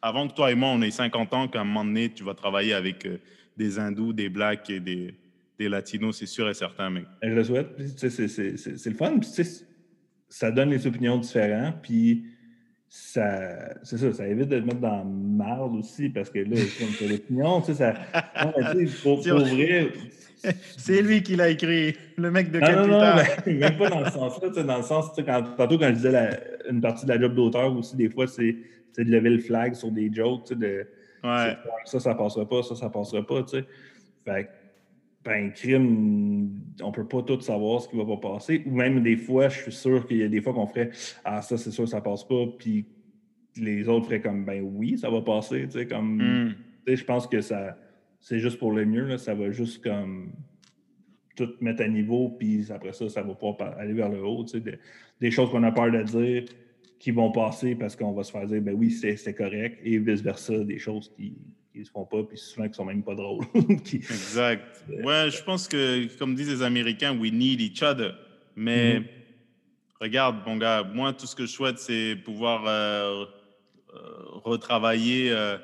[0.02, 2.34] avant que toi et moi, on ait 50 ans, qu'à un moment donné, tu vas
[2.34, 3.18] travailler avec euh,
[3.56, 5.14] des hindous, des blacks et des,
[5.58, 7.04] des latinos, c'est sûr et certain, mec.
[7.22, 7.68] Je le souhaite.
[7.96, 9.20] C'est le fun.
[10.28, 11.76] ça donne les opinions différentes.
[11.82, 12.24] Puis
[12.88, 16.56] ça, c'est ça, ça évite de te mettre dans la merde aussi, parce que là,
[16.78, 17.94] comme l'opinion, tu sais, ça.
[18.44, 19.90] Non, mais, pour, pour vrai,
[20.76, 22.88] c'est lui qui l'a écrit, le mec de Capital.
[22.88, 24.62] Non, non, même pas dans le sens-là.
[24.62, 26.40] Dans le sens, quand, tantôt, quand je disais
[26.70, 28.56] une partie de la job d'auteur aussi, des fois, c'est
[28.98, 30.52] de lever le flag sur des jokes.
[30.52, 30.86] De,
[31.26, 31.56] ouais.
[31.84, 33.46] Ça, ça passera pas, ça, ça passera pas.
[33.46, 33.64] sais.
[34.24, 34.48] Fait
[35.24, 38.62] ben, crime, on peut pas tout savoir ce qui va pas passer.
[38.64, 40.90] Ou même des fois, je suis sûr qu'il y a des fois qu'on ferait
[41.24, 42.44] Ah, ça, c'est sûr, ça passe pas.
[42.58, 42.86] Puis
[43.56, 45.68] les autres feraient comme Ben oui, ça va passer.
[45.88, 46.54] Comme, hmm.
[46.86, 47.76] Je pense que ça
[48.26, 49.04] c'est juste pour le mieux.
[49.04, 50.32] Là, ça va juste comme
[51.36, 54.44] tout mettre à niveau, puis après ça, ça va pas aller vers le haut.
[54.44, 54.78] Tu sais,
[55.20, 56.44] des choses qu'on a peur de dire
[56.98, 60.58] qui vont passer parce qu'on va se faire dire ben oui, c'est correct, et vice-versa,
[60.64, 61.34] des choses qui
[61.74, 63.44] ne se font pas, puis souvent qui sont même pas drôles.
[63.54, 64.84] exact.
[65.04, 68.12] Ouais, je pense que, comme disent les Américains, we need each other.
[68.54, 69.04] Mais mm-hmm.
[70.00, 73.26] regarde, mon gars, moi, tout ce que je souhaite, c'est pouvoir euh,
[73.94, 73.98] euh,
[74.42, 75.30] retravailler.
[75.30, 75.58] Euh,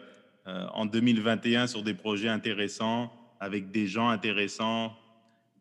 [0.49, 4.93] euh, en 2021 sur des projets intéressants, avec des gens intéressants,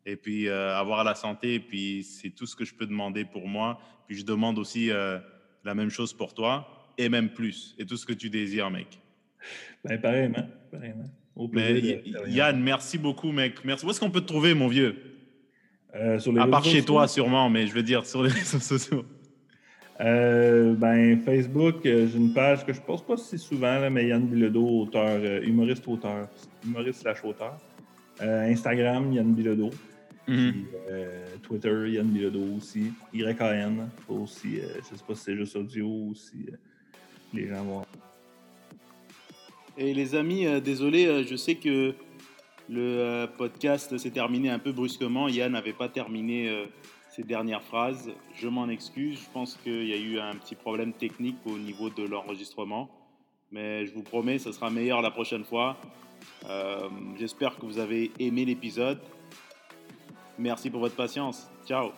[0.04, 3.24] et puis euh, avoir la santé, et puis c'est tout ce que je peux demander
[3.24, 3.78] pour moi.
[4.08, 5.20] Puis je demande aussi euh,
[5.64, 9.00] la même chose pour toi, et même plus, et tout ce que tu désires, mec.
[9.84, 10.46] Ben, pareillement,
[11.52, 13.64] Mais, Yann, merci beaucoup, mec.
[13.64, 13.84] Merci.
[13.84, 14.96] Où est-ce qu'on peut te trouver, mon vieux?
[16.18, 19.04] Sur les À part chez toi, sûrement, mais je veux dire sur les réseaux sociaux.
[20.00, 24.08] Euh, ben, Facebook, euh, j'ai une page que je poste pas si souvent, là, mais
[24.08, 26.28] Yann Bilodeau, auteur, euh, humoriste auteur,
[26.64, 27.56] humoriste slash auteur.
[28.20, 29.70] Instagram, Yann Bilodeau.
[30.28, 30.66] Mhm.
[31.42, 32.92] Twitter, Yann Bilodeau aussi.
[33.12, 34.56] YAN, aussi.
[34.56, 36.46] je sais pas si c'est juste audio ou si
[37.34, 37.84] les gens vont.
[39.76, 41.94] Et les amis, désolé, je sais que
[42.68, 45.28] le podcast s'est terminé un peu brusquement.
[45.28, 46.66] Yann n'avait pas terminé
[47.14, 48.10] ces dernières phrases.
[48.34, 51.90] Je m'en excuse, je pense qu'il y a eu un petit problème technique au niveau
[51.90, 52.90] de l'enregistrement,
[53.50, 55.76] mais je vous promets, ce sera meilleur la prochaine fois.
[56.48, 58.98] Euh, j'espère que vous avez aimé l'épisode.
[60.38, 61.48] Merci pour votre patience.
[61.66, 61.92] Ciao